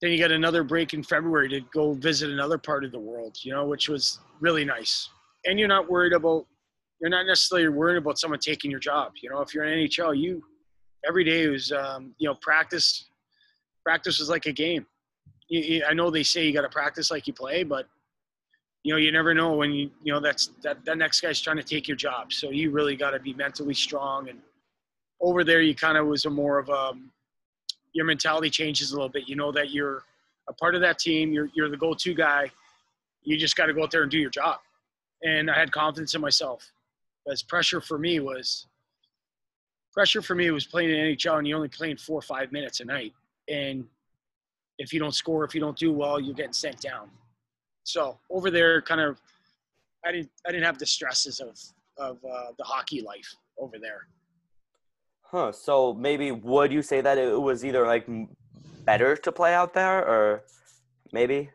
then 0.00 0.10
you 0.10 0.16
get 0.16 0.32
another 0.32 0.64
break 0.64 0.94
in 0.94 1.02
February 1.02 1.48
to 1.48 1.60
go 1.72 1.92
visit 1.94 2.30
another 2.30 2.58
part 2.58 2.84
of 2.84 2.92
the 2.92 2.98
world, 2.98 3.36
you 3.42 3.52
know, 3.52 3.66
which 3.66 3.88
was 3.88 4.20
really 4.40 4.64
nice. 4.64 5.08
And 5.44 5.58
you're 5.58 5.68
not 5.68 5.90
worried 5.90 6.12
about, 6.12 6.46
you're 7.00 7.10
not 7.10 7.26
necessarily 7.26 7.68
worried 7.68 7.98
about 7.98 8.18
someone 8.18 8.40
taking 8.40 8.70
your 8.70 8.80
job. 8.80 9.12
You 9.22 9.30
know, 9.30 9.40
if 9.40 9.54
you're 9.54 9.64
in 9.64 9.88
NHL, 9.88 10.18
you 10.18 10.42
every 11.06 11.24
day 11.24 11.46
was, 11.48 11.72
um, 11.72 12.14
you 12.18 12.28
know, 12.28 12.34
practice. 12.34 13.06
Practice 13.84 14.18
was 14.18 14.28
like 14.28 14.46
a 14.46 14.52
game. 14.52 14.86
You, 15.48 15.60
you, 15.60 15.84
I 15.88 15.94
know 15.94 16.10
they 16.10 16.22
say 16.22 16.46
you 16.46 16.52
got 16.52 16.62
to 16.62 16.68
practice 16.68 17.10
like 17.10 17.26
you 17.26 17.32
play, 17.32 17.64
but 17.64 17.86
you 18.82 18.92
know, 18.92 18.98
you 18.98 19.12
never 19.12 19.34
know 19.34 19.54
when 19.54 19.72
you, 19.72 19.90
you 20.02 20.12
know, 20.12 20.20
that's 20.20 20.50
that 20.62 20.84
that 20.84 20.98
next 20.98 21.20
guy's 21.20 21.40
trying 21.40 21.56
to 21.56 21.62
take 21.62 21.88
your 21.88 21.96
job. 21.96 22.32
So 22.32 22.50
you 22.50 22.70
really 22.70 22.96
got 22.96 23.10
to 23.10 23.20
be 23.20 23.34
mentally 23.34 23.74
strong. 23.74 24.28
And 24.28 24.38
over 25.20 25.44
there, 25.44 25.60
you 25.60 25.74
kind 25.74 25.98
of 25.98 26.06
was 26.06 26.24
a 26.24 26.30
more 26.30 26.58
of 26.58 26.68
a 26.68 26.72
um, 26.72 27.10
your 27.92 28.04
mentality 28.04 28.50
changes 28.50 28.92
a 28.92 28.94
little 28.94 29.08
bit. 29.08 29.28
You 29.28 29.36
know 29.36 29.52
that 29.52 29.70
you're 29.70 30.04
a 30.48 30.52
part 30.52 30.74
of 30.74 30.80
that 30.82 30.98
team. 30.98 31.32
You're 31.32 31.48
you're 31.54 31.68
the 31.68 31.76
go-to 31.76 32.14
guy. 32.14 32.50
You 33.22 33.36
just 33.36 33.56
got 33.56 33.66
to 33.66 33.74
go 33.74 33.82
out 33.82 33.90
there 33.90 34.02
and 34.02 34.10
do 34.10 34.18
your 34.18 34.30
job. 34.30 34.60
And 35.22 35.50
I 35.50 35.58
had 35.58 35.70
confidence 35.72 36.14
in 36.14 36.20
myself. 36.20 36.70
As 37.30 37.42
pressure 37.42 37.80
for 37.80 37.98
me 37.98 38.20
was 38.20 38.66
pressure 39.92 40.22
for 40.22 40.34
me 40.34 40.50
was 40.50 40.66
playing 40.66 40.90
in 40.90 40.96
NHL 40.96 41.38
and 41.38 41.46
you're 41.46 41.56
only 41.56 41.68
playing 41.68 41.96
four 41.96 42.18
or 42.18 42.22
five 42.22 42.52
minutes 42.52 42.80
a 42.80 42.84
night. 42.84 43.12
And 43.48 43.84
if 44.78 44.92
you 44.92 45.00
don't 45.00 45.14
score, 45.14 45.44
if 45.44 45.54
you 45.54 45.60
don't 45.60 45.76
do 45.76 45.92
well, 45.92 46.20
you're 46.20 46.34
getting 46.34 46.52
sent 46.52 46.80
down. 46.80 47.10
So 47.84 48.18
over 48.30 48.50
there, 48.50 48.80
kind 48.82 49.00
of, 49.00 49.20
I 50.04 50.12
didn't 50.12 50.30
I 50.46 50.52
didn't 50.52 50.64
have 50.64 50.78
the 50.78 50.86
stresses 50.86 51.40
of 51.40 51.58
of 51.98 52.18
uh, 52.24 52.52
the 52.56 52.64
hockey 52.64 53.02
life 53.02 53.34
over 53.58 53.78
there. 53.78 54.06
Huh. 55.22 55.52
So 55.52 55.94
maybe 55.94 56.32
would 56.32 56.72
you 56.72 56.82
say 56.82 57.00
that 57.00 57.18
it 57.18 57.40
was 57.40 57.64
either 57.64 57.86
like 57.86 58.06
better 58.84 59.16
to 59.16 59.32
play 59.32 59.54
out 59.54 59.74
there, 59.74 59.98
or 60.04 60.44
maybe? 61.12 61.50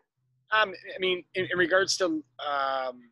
Um, 0.52 0.74
I 0.96 1.00
mean, 1.00 1.24
in, 1.34 1.48
in 1.52 1.58
regards 1.58 1.98
to 1.98 2.24
um, 2.46 3.10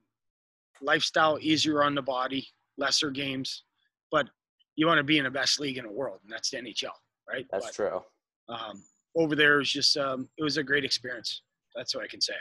lifestyle, 0.82 1.38
easier 1.42 1.84
on 1.84 1.96
the 1.96 2.02
body, 2.02 2.48
lesser 2.78 3.10
games, 3.10 3.64
but 4.12 4.30
you 4.76 4.88
want 4.88 4.98
to 4.98 5.04
be 5.04 5.18
in 5.18 5.26
the 5.26 5.32
best 5.32 5.60
league 5.60 5.78
in 5.78 5.86
the 5.86 5.92
world, 5.92 6.20
and 6.24 6.32
that's 6.32 6.50
the 6.50 6.58
NHL, 6.58 6.90
right? 7.30 7.46
That's 7.52 7.68
but, 7.68 7.74
true. 7.74 8.02
Um, 8.50 8.84
over 9.16 9.36
there 9.36 9.58
was 9.58 9.72
just 9.72 9.96
um, 9.98 10.28
it 10.38 10.44
was 10.44 10.58
a 10.58 10.64
great 10.64 10.84
experience. 10.84 11.42
That's 11.76 11.96
what 11.96 12.04
I 12.04 12.08
can 12.08 12.22
say. 12.22 12.34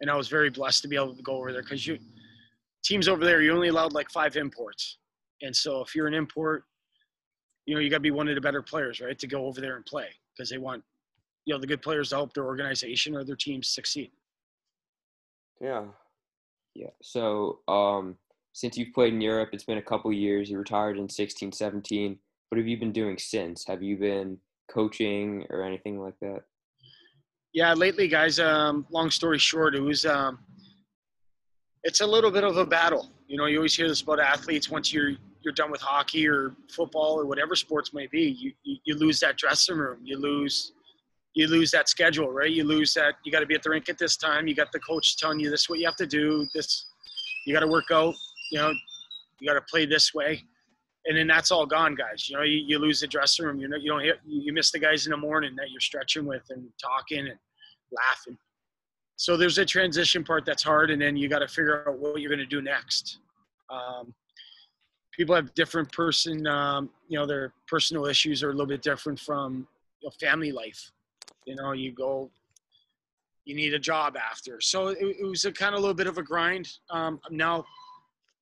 And 0.00 0.10
I 0.10 0.16
was 0.16 0.28
very 0.28 0.50
blessed 0.50 0.82
to 0.82 0.88
be 0.88 0.96
able 0.96 1.14
to 1.14 1.22
go 1.22 1.36
over 1.36 1.52
there 1.52 1.62
because 1.62 1.86
you 1.86 1.98
teams 2.84 3.08
over 3.08 3.24
there, 3.24 3.42
you 3.42 3.52
only 3.52 3.68
allowed 3.68 3.92
like 3.92 4.10
five 4.10 4.36
imports. 4.36 4.98
And 5.42 5.54
so 5.54 5.80
if 5.82 5.94
you're 5.94 6.06
an 6.06 6.14
import, 6.14 6.64
you 7.66 7.74
know, 7.74 7.80
you 7.80 7.90
got 7.90 7.96
to 7.96 8.00
be 8.00 8.10
one 8.10 8.28
of 8.28 8.34
the 8.34 8.40
better 8.40 8.62
players, 8.62 9.00
right, 9.00 9.18
to 9.18 9.26
go 9.26 9.46
over 9.46 9.60
there 9.60 9.76
and 9.76 9.84
play 9.84 10.08
because 10.34 10.48
they 10.48 10.58
want, 10.58 10.82
you 11.44 11.54
know, 11.54 11.60
the 11.60 11.66
good 11.66 11.82
players 11.82 12.10
to 12.10 12.16
help 12.16 12.32
their 12.32 12.46
organization 12.46 13.14
or 13.14 13.24
their 13.24 13.36
teams 13.36 13.68
succeed. 13.68 14.10
Yeah. 15.60 15.84
Yeah. 16.74 16.90
So, 17.02 17.58
um, 17.68 18.16
since 18.52 18.76
you've 18.76 18.94
played 18.94 19.12
in 19.14 19.20
Europe, 19.20 19.50
it's 19.52 19.64
been 19.64 19.78
a 19.78 19.82
couple 19.82 20.12
years. 20.12 20.50
You 20.50 20.58
retired 20.58 20.98
in 20.98 21.08
16, 21.08 21.52
17. 21.52 22.18
What 22.48 22.58
have 22.58 22.66
you 22.66 22.78
been 22.78 22.92
doing 22.92 23.18
since? 23.18 23.64
Have 23.66 23.82
you 23.82 23.96
been 23.96 24.38
coaching 24.70 25.46
or 25.50 25.62
anything 25.62 26.00
like 26.00 26.18
that? 26.20 26.42
Yeah, 27.52 27.72
lately, 27.74 28.08
guys. 28.08 28.38
Um, 28.38 28.86
long 28.90 29.10
story 29.10 29.38
short, 29.38 29.74
it 29.74 29.80
was 29.80 30.04
um, 30.06 30.38
it's 31.84 32.00
a 32.00 32.06
little 32.06 32.30
bit 32.30 32.44
of 32.44 32.56
a 32.56 32.66
battle. 32.66 33.10
You 33.26 33.36
know, 33.36 33.46
you 33.46 33.58
always 33.58 33.74
hear 33.74 33.88
this 33.88 34.02
about 34.02 34.20
athletes. 34.20 34.70
Once 34.70 34.92
you're 34.92 35.12
you're 35.42 35.54
done 35.54 35.70
with 35.70 35.80
hockey 35.80 36.28
or 36.28 36.54
football 36.70 37.18
or 37.18 37.24
whatever 37.24 37.54
sports 37.54 37.94
may 37.94 38.06
be, 38.06 38.22
you, 38.22 38.52
you, 38.64 38.76
you 38.84 38.94
lose 38.96 39.20
that 39.20 39.36
dressing 39.36 39.76
room. 39.76 39.98
You 40.02 40.18
lose 40.18 40.72
you 41.34 41.46
lose 41.46 41.70
that 41.70 41.88
schedule, 41.88 42.32
right? 42.32 42.50
You 42.50 42.64
lose 42.64 42.92
that 42.94 43.14
you 43.24 43.30
got 43.30 43.40
to 43.40 43.46
be 43.46 43.54
at 43.54 43.62
the 43.62 43.70
rink 43.70 43.88
at 43.88 43.98
this 43.98 44.16
time. 44.16 44.48
You 44.48 44.54
got 44.54 44.72
the 44.72 44.80
coach 44.80 45.16
telling 45.16 45.38
you 45.38 45.50
this 45.50 45.62
is 45.62 45.68
what 45.68 45.78
you 45.78 45.86
have 45.86 45.96
to 45.96 46.06
do. 46.06 46.46
This 46.54 46.86
you 47.46 47.54
got 47.54 47.60
to 47.60 47.66
work 47.66 47.90
out. 47.92 48.14
You 48.50 48.58
know, 48.58 48.72
you 49.40 49.48
got 49.48 49.54
to 49.54 49.60
play 49.62 49.86
this 49.86 50.14
way, 50.14 50.44
and 51.06 51.16
then 51.16 51.26
that's 51.26 51.50
all 51.50 51.66
gone, 51.66 51.94
guys. 51.94 52.28
You 52.28 52.36
know, 52.36 52.42
you, 52.42 52.62
you 52.66 52.78
lose 52.78 53.00
the 53.00 53.06
dressing 53.06 53.46
room. 53.46 53.60
You 53.60 53.68
know, 53.68 53.76
you 53.76 53.90
don't 53.90 54.02
hit, 54.02 54.20
you 54.26 54.52
miss 54.52 54.70
the 54.70 54.78
guys 54.78 55.06
in 55.06 55.10
the 55.10 55.16
morning 55.16 55.54
that 55.56 55.70
you're 55.70 55.80
stretching 55.80 56.26
with 56.26 56.42
and 56.50 56.66
talking 56.80 57.20
and 57.20 57.38
laughing. 57.92 58.38
So 59.16 59.36
there's 59.36 59.58
a 59.58 59.64
transition 59.64 60.22
part 60.22 60.44
that's 60.44 60.62
hard, 60.62 60.90
and 60.90 61.00
then 61.00 61.16
you 61.16 61.28
got 61.28 61.40
to 61.40 61.48
figure 61.48 61.88
out 61.88 61.98
what 61.98 62.20
you're 62.20 62.30
going 62.30 62.38
to 62.38 62.46
do 62.46 62.62
next. 62.62 63.18
Um, 63.70 64.14
people 65.12 65.34
have 65.34 65.52
different 65.54 65.90
person, 65.92 66.46
um, 66.46 66.90
you 67.08 67.18
know, 67.18 67.26
their 67.26 67.52
personal 67.66 68.06
issues 68.06 68.42
are 68.44 68.50
a 68.50 68.52
little 68.52 68.66
bit 68.66 68.82
different 68.82 69.18
from 69.18 69.66
you 70.00 70.06
know, 70.06 70.12
family 70.20 70.52
life. 70.52 70.92
You 71.44 71.56
know, 71.56 71.72
you 71.72 71.90
go, 71.90 72.30
you 73.44 73.56
need 73.56 73.74
a 73.74 73.78
job 73.78 74.16
after. 74.16 74.60
So 74.60 74.88
it, 74.88 74.98
it 75.00 75.26
was 75.26 75.44
a 75.44 75.52
kind 75.52 75.74
of 75.74 75.80
a 75.80 75.80
little 75.80 75.96
bit 75.96 76.06
of 76.06 76.18
a 76.18 76.22
grind. 76.22 76.68
Um, 76.90 77.20
now, 77.30 77.64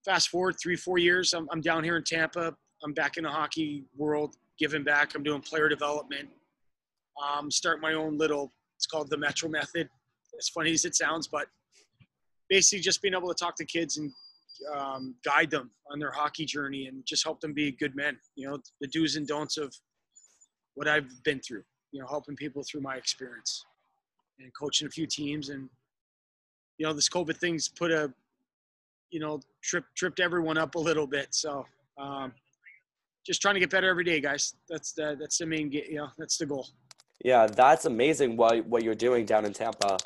fast 0.06 0.28
forward 0.30 0.56
three, 0.62 0.76
four 0.76 0.98
years, 0.98 1.34
I'm, 1.34 1.48
I'm 1.52 1.60
down 1.60 1.84
here 1.84 1.96
in 1.96 2.04
Tampa. 2.04 2.54
I'm 2.82 2.94
back 2.94 3.16
in 3.16 3.24
the 3.24 3.30
hockey 3.30 3.84
world, 3.96 4.36
giving 4.58 4.84
back. 4.84 5.14
I'm 5.14 5.22
doing 5.22 5.40
player 5.40 5.68
development. 5.68 6.28
Um, 7.22 7.50
start 7.50 7.80
my 7.80 7.94
own 7.94 8.16
little. 8.16 8.52
It's 8.76 8.86
called 8.86 9.10
the 9.10 9.16
Metro 9.16 9.48
Method. 9.48 9.88
As 10.38 10.48
funny 10.48 10.72
as 10.72 10.84
it 10.84 10.94
sounds, 10.94 11.26
but 11.26 11.46
basically 12.48 12.82
just 12.82 13.02
being 13.02 13.14
able 13.14 13.28
to 13.28 13.34
talk 13.34 13.56
to 13.56 13.64
kids 13.64 13.96
and 13.96 14.12
um, 14.74 15.14
guide 15.24 15.50
them 15.50 15.70
on 15.90 15.98
their 15.98 16.10
hockey 16.10 16.44
journey 16.44 16.86
and 16.86 17.04
just 17.06 17.24
help 17.24 17.40
them 17.40 17.52
be 17.52 17.72
good 17.72 17.96
men. 17.96 18.18
You 18.36 18.50
know, 18.50 18.58
the 18.80 18.86
do's 18.88 19.16
and 19.16 19.26
don'ts 19.26 19.56
of 19.56 19.74
what 20.74 20.88
I've 20.88 21.08
been 21.24 21.40
through. 21.40 21.62
You 21.92 22.02
know, 22.02 22.06
helping 22.06 22.36
people 22.36 22.62
through 22.62 22.82
my 22.82 22.96
experience 22.96 23.64
and 24.38 24.52
coaching 24.58 24.86
a 24.86 24.90
few 24.90 25.06
teams. 25.06 25.48
And 25.48 25.70
you 26.76 26.86
know, 26.86 26.92
this 26.92 27.08
COVID 27.08 27.38
thing's 27.38 27.68
put 27.68 27.90
a, 27.90 28.12
you 29.10 29.20
know, 29.20 29.40
trip 29.62 29.84
tripped 29.96 30.20
everyone 30.20 30.58
up 30.58 30.74
a 30.74 30.78
little 30.78 31.06
bit. 31.06 31.28
So 31.30 31.64
um, 31.98 32.32
just 33.24 33.42
trying 33.42 33.54
to 33.54 33.60
get 33.60 33.70
better 33.70 33.88
every 33.88 34.04
day, 34.04 34.20
guys. 34.20 34.54
That's 34.68 34.92
the 34.92 35.16
that's 35.18 35.38
the 35.38 35.46
main 35.46 35.68
get. 35.68 35.88
You 35.88 35.96
know, 35.96 36.08
that's 36.18 36.38
the 36.38 36.46
goal. 36.46 36.68
Yeah, 37.24 37.46
that's 37.46 37.84
amazing. 37.84 38.36
What 38.36 38.66
what 38.66 38.82
you're 38.82 38.94
doing 38.94 39.24
down 39.24 39.44
in 39.44 39.52
Tampa, 39.52 39.98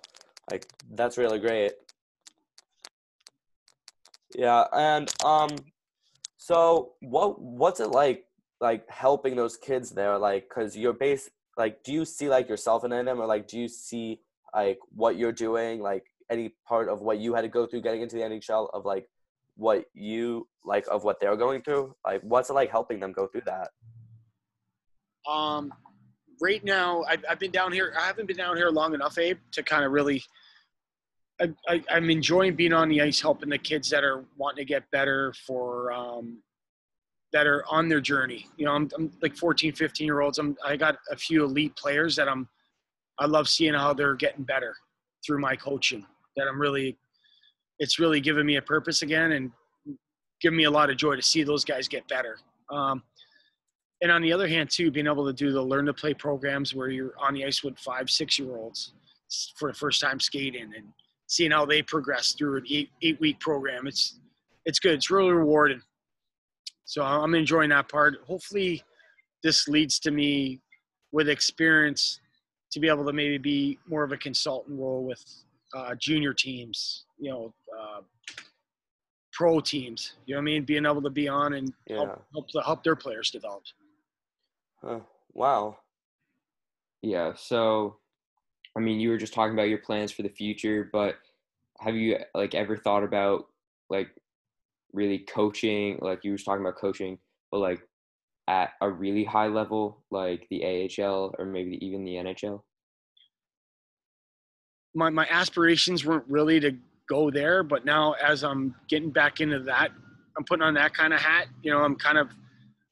like 0.50 0.66
that's 0.92 1.18
really 1.18 1.38
great. 1.38 1.72
Yeah, 4.34 4.64
and 4.72 5.12
um, 5.24 5.50
so 6.36 6.92
what 7.00 7.40
what's 7.40 7.80
it 7.80 7.88
like 7.88 8.26
like 8.60 8.88
helping 8.88 9.36
those 9.36 9.56
kids 9.56 9.90
there? 9.90 10.18
Like, 10.18 10.48
cause 10.48 10.76
you're 10.76 10.92
base 10.92 11.30
like, 11.56 11.82
do 11.82 11.92
you 11.92 12.04
see 12.04 12.28
like 12.28 12.48
yourself 12.48 12.84
in 12.84 12.90
them, 12.90 13.20
or 13.20 13.26
like, 13.26 13.48
do 13.48 13.58
you 13.58 13.68
see 13.68 14.20
like 14.54 14.78
what 14.94 15.16
you're 15.16 15.32
doing, 15.32 15.80
like 15.80 16.04
any 16.30 16.54
part 16.66 16.88
of 16.88 17.00
what 17.00 17.18
you 17.18 17.34
had 17.34 17.42
to 17.42 17.48
go 17.48 17.66
through 17.66 17.82
getting 17.82 18.02
into 18.02 18.16
the 18.16 18.22
NHL 18.22 18.68
of 18.72 18.84
like 18.84 19.08
what 19.56 19.84
you 19.94 20.46
like 20.64 20.86
of 20.90 21.04
what 21.04 21.20
they're 21.20 21.36
going 21.36 21.62
through? 21.62 21.94
Like, 22.04 22.22
what's 22.22 22.50
it 22.50 22.54
like 22.54 22.70
helping 22.70 23.00
them 23.00 23.12
go 23.12 23.26
through 23.26 23.42
that? 23.46 23.70
Um, 25.30 25.72
right 26.40 26.64
now, 26.64 27.02
I've, 27.08 27.24
I've 27.28 27.38
been 27.38 27.50
down 27.50 27.72
here. 27.72 27.92
I 27.98 28.06
haven't 28.06 28.26
been 28.26 28.36
down 28.36 28.56
here 28.56 28.70
long 28.70 28.94
enough, 28.94 29.18
Abe, 29.18 29.38
to 29.52 29.62
kind 29.62 29.84
of 29.84 29.92
really 29.92 30.22
I, 31.68 31.82
am 31.88 32.10
enjoying 32.10 32.54
being 32.54 32.72
on 32.72 32.88
the 32.88 33.00
ice, 33.00 33.20
helping 33.20 33.48
the 33.48 33.58
kids 33.58 33.88
that 33.90 34.04
are 34.04 34.24
wanting 34.36 34.58
to 34.58 34.64
get 34.64 34.90
better 34.90 35.32
for 35.46 35.92
um, 35.92 36.42
that 37.32 37.46
are 37.46 37.64
on 37.68 37.88
their 37.88 38.00
journey. 38.00 38.46
You 38.56 38.66
know, 38.66 38.72
I'm, 38.72 38.90
I'm, 38.96 39.10
like 39.22 39.36
14, 39.36 39.72
15 39.72 40.04
year 40.04 40.20
olds. 40.20 40.38
I'm, 40.38 40.56
I 40.64 40.76
got 40.76 40.98
a 41.10 41.16
few 41.16 41.44
elite 41.44 41.76
players 41.76 42.16
that 42.16 42.28
I'm, 42.28 42.48
I 43.18 43.26
love 43.26 43.48
seeing 43.48 43.74
how 43.74 43.92
they're 43.92 44.14
getting 44.14 44.44
better 44.44 44.74
through 45.24 45.40
my 45.40 45.56
coaching. 45.56 46.06
That 46.40 46.48
I'm 46.48 46.58
really, 46.58 46.96
it's 47.78 47.98
really 47.98 48.20
giving 48.20 48.46
me 48.46 48.56
a 48.56 48.62
purpose 48.62 49.02
again 49.02 49.32
and 49.32 49.50
giving 50.40 50.56
me 50.56 50.64
a 50.64 50.70
lot 50.70 50.88
of 50.88 50.96
joy 50.96 51.16
to 51.16 51.22
see 51.22 51.42
those 51.42 51.66
guys 51.66 51.86
get 51.86 52.08
better. 52.08 52.38
Um, 52.70 53.02
and 54.00 54.10
on 54.10 54.22
the 54.22 54.32
other 54.32 54.48
hand, 54.48 54.70
too, 54.70 54.90
being 54.90 55.06
able 55.06 55.26
to 55.26 55.32
do 55.34 55.52
the 55.52 55.60
learn 55.60 55.84
to 55.84 55.92
play 55.92 56.14
programs 56.14 56.74
where 56.74 56.88
you're 56.88 57.12
on 57.18 57.34
the 57.34 57.44
ice 57.44 57.62
with 57.62 57.78
five, 57.78 58.08
six 58.08 58.38
year 58.38 58.56
olds 58.56 58.94
for 59.56 59.68
the 59.70 59.76
first 59.76 60.00
time 60.00 60.18
skating 60.18 60.72
and 60.74 60.86
seeing 61.26 61.50
how 61.50 61.66
they 61.66 61.82
progress 61.82 62.32
through 62.32 62.56
an 62.56 62.64
eight 62.70 62.88
eight 63.02 63.20
week 63.20 63.38
program. 63.40 63.86
It's 63.86 64.18
it's 64.64 64.78
good. 64.78 64.94
It's 64.94 65.10
really 65.10 65.32
rewarding. 65.32 65.82
So 66.86 67.04
I'm 67.04 67.34
enjoying 67.34 67.70
that 67.70 67.90
part. 67.90 68.16
Hopefully, 68.26 68.82
this 69.42 69.68
leads 69.68 69.98
to 70.00 70.10
me 70.10 70.60
with 71.12 71.28
experience 71.28 72.20
to 72.72 72.80
be 72.80 72.88
able 72.88 73.04
to 73.04 73.12
maybe 73.12 73.36
be 73.36 73.78
more 73.86 74.02
of 74.02 74.12
a 74.12 74.16
consultant 74.16 74.78
role 74.78 75.04
with 75.04 75.22
uh, 75.74 75.94
junior 75.96 76.34
teams. 76.34 77.04
You 77.18 77.30
know. 77.30 77.54
Uh, 77.78 78.00
pro 79.32 79.58
teams, 79.58 80.14
you 80.26 80.34
know 80.34 80.38
what 80.38 80.42
I 80.42 80.44
mean? 80.44 80.64
Being 80.64 80.84
able 80.84 81.00
to 81.00 81.08
be 81.08 81.26
on 81.26 81.54
and 81.54 81.72
yeah. 81.86 81.96
help 81.96 82.24
help, 82.34 82.64
help 82.64 82.84
their 82.84 82.96
players 82.96 83.30
develop. 83.30 83.62
Huh. 84.84 85.00
Wow. 85.32 85.78
Yeah. 87.00 87.32
So 87.36 87.96
I 88.76 88.80
mean, 88.80 89.00
you 89.00 89.08
were 89.10 89.18
just 89.18 89.32
talking 89.32 89.54
about 89.54 89.68
your 89.68 89.78
plans 89.78 90.12
for 90.12 90.22
the 90.22 90.28
future, 90.28 90.88
but 90.92 91.16
have 91.80 91.96
you 91.96 92.18
like 92.34 92.54
ever 92.54 92.76
thought 92.76 93.02
about 93.02 93.46
like 93.88 94.08
really 94.92 95.18
coaching? 95.18 95.98
Like 96.00 96.24
you 96.24 96.32
were 96.32 96.38
talking 96.38 96.60
about 96.60 96.76
coaching, 96.76 97.18
but 97.50 97.58
like 97.58 97.80
at 98.46 98.70
a 98.80 98.90
really 98.90 99.24
high 99.24 99.48
level, 99.48 100.04
like 100.10 100.46
the 100.50 100.64
AHL 100.64 101.34
or 101.38 101.46
maybe 101.46 101.84
even 101.84 102.04
the 102.04 102.14
NHL? 102.14 102.62
My 104.94 105.10
my 105.10 105.26
aspirations 105.30 106.04
weren't 106.04 106.24
really 106.28 106.60
to 106.60 106.76
go 107.08 107.30
there, 107.30 107.62
but 107.62 107.84
now 107.84 108.12
as 108.14 108.42
I'm 108.44 108.74
getting 108.88 109.10
back 109.10 109.40
into 109.40 109.58
that, 109.60 109.90
I'm 110.36 110.44
putting 110.44 110.62
on 110.62 110.74
that 110.74 110.94
kind 110.94 111.12
of 111.12 111.20
hat. 111.20 111.46
You 111.62 111.72
know, 111.72 111.82
I'm 111.82 111.96
kind 111.96 112.18
of 112.18 112.30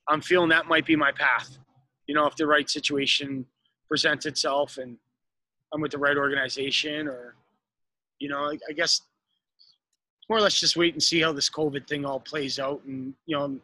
I'm 0.08 0.20
feeling 0.20 0.48
that 0.50 0.66
might 0.66 0.86
be 0.86 0.96
my 0.96 1.12
path. 1.12 1.58
You 2.06 2.14
know, 2.14 2.26
if 2.26 2.36
the 2.36 2.46
right 2.46 2.68
situation 2.68 3.46
presents 3.88 4.26
itself 4.26 4.78
and 4.78 4.96
I'm 5.72 5.80
with 5.80 5.92
the 5.92 5.98
right 5.98 6.16
organization 6.16 7.06
or, 7.08 7.34
you 8.18 8.28
know, 8.28 8.44
I, 8.50 8.58
I 8.68 8.72
guess 8.72 9.02
more 10.28 10.38
or 10.38 10.42
less 10.42 10.58
just 10.60 10.76
wait 10.76 10.94
and 10.94 11.02
see 11.02 11.20
how 11.20 11.32
this 11.32 11.50
COVID 11.50 11.86
thing 11.86 12.04
all 12.04 12.20
plays 12.20 12.58
out. 12.58 12.82
And, 12.86 13.14
you 13.26 13.36
know, 13.36 13.58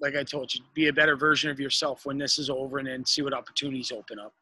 like 0.00 0.16
I 0.16 0.24
told 0.24 0.54
you, 0.54 0.62
be 0.74 0.88
a 0.88 0.92
better 0.92 1.16
version 1.16 1.50
of 1.50 1.60
yourself 1.60 2.06
when 2.06 2.16
this 2.18 2.38
is 2.38 2.48
over 2.48 2.78
and 2.78 2.88
then 2.88 3.04
see 3.04 3.22
what 3.22 3.34
opportunities 3.34 3.92
open 3.92 4.18
up. 4.18 4.32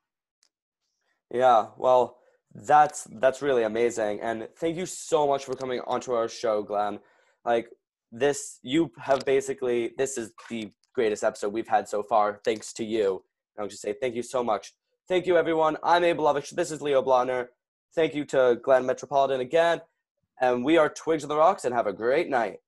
Yeah. 1.33 1.67
Well, 1.77 2.19
that's, 2.67 3.07
that's 3.21 3.43
really 3.43 3.63
amazing. 3.63 4.21
And 4.21 4.49
thank 4.57 4.77
you 4.77 4.87
so 4.87 5.27
much 5.27 5.45
for 5.45 5.55
coming 5.55 5.81
onto 5.87 6.13
our 6.13 6.29
show, 6.29 6.63
Glenn. 6.63 6.99
Like 7.45 7.71
this, 8.13 8.59
you 8.63 8.91
have 8.99 9.25
basically, 9.25 9.93
this 9.97 10.19
is 10.19 10.33
the 10.49 10.71
greatest 10.95 11.25
episode 11.25 11.53
we've 11.53 11.69
had 11.69 11.89
so 11.89 12.03
far. 12.03 12.41
Thanks 12.45 12.73
to 12.75 12.85
you. 12.85 13.23
I 13.59 13.63
would 13.63 13.71
just 13.71 13.83
say 13.83 13.95
thank 14.01 14.15
you 14.15 14.23
so 14.23 14.45
much. 14.45 14.73
Thank 15.09 15.27
you, 15.27 15.37
everyone. 15.37 15.77
I'm 15.83 16.05
Abe 16.05 16.19
Lovich. 16.19 16.51
This 16.51 16.71
is 16.71 16.83
Leo 16.83 17.03
Blonner. 17.03 17.49
Thank 17.95 18.15
you 18.15 18.25
to 18.27 18.59
Glenn 18.63 18.85
Metropolit 18.85 19.41
again. 19.41 19.81
And 20.41 20.65
we 20.65 20.77
are 20.77 20.89
Twigs 20.89 21.25
of 21.25 21.29
the 21.29 21.37
Rocks, 21.37 21.65
and 21.65 21.75
have 21.75 21.87
a 21.87 21.93
great 21.93 22.29
night. 22.29 22.61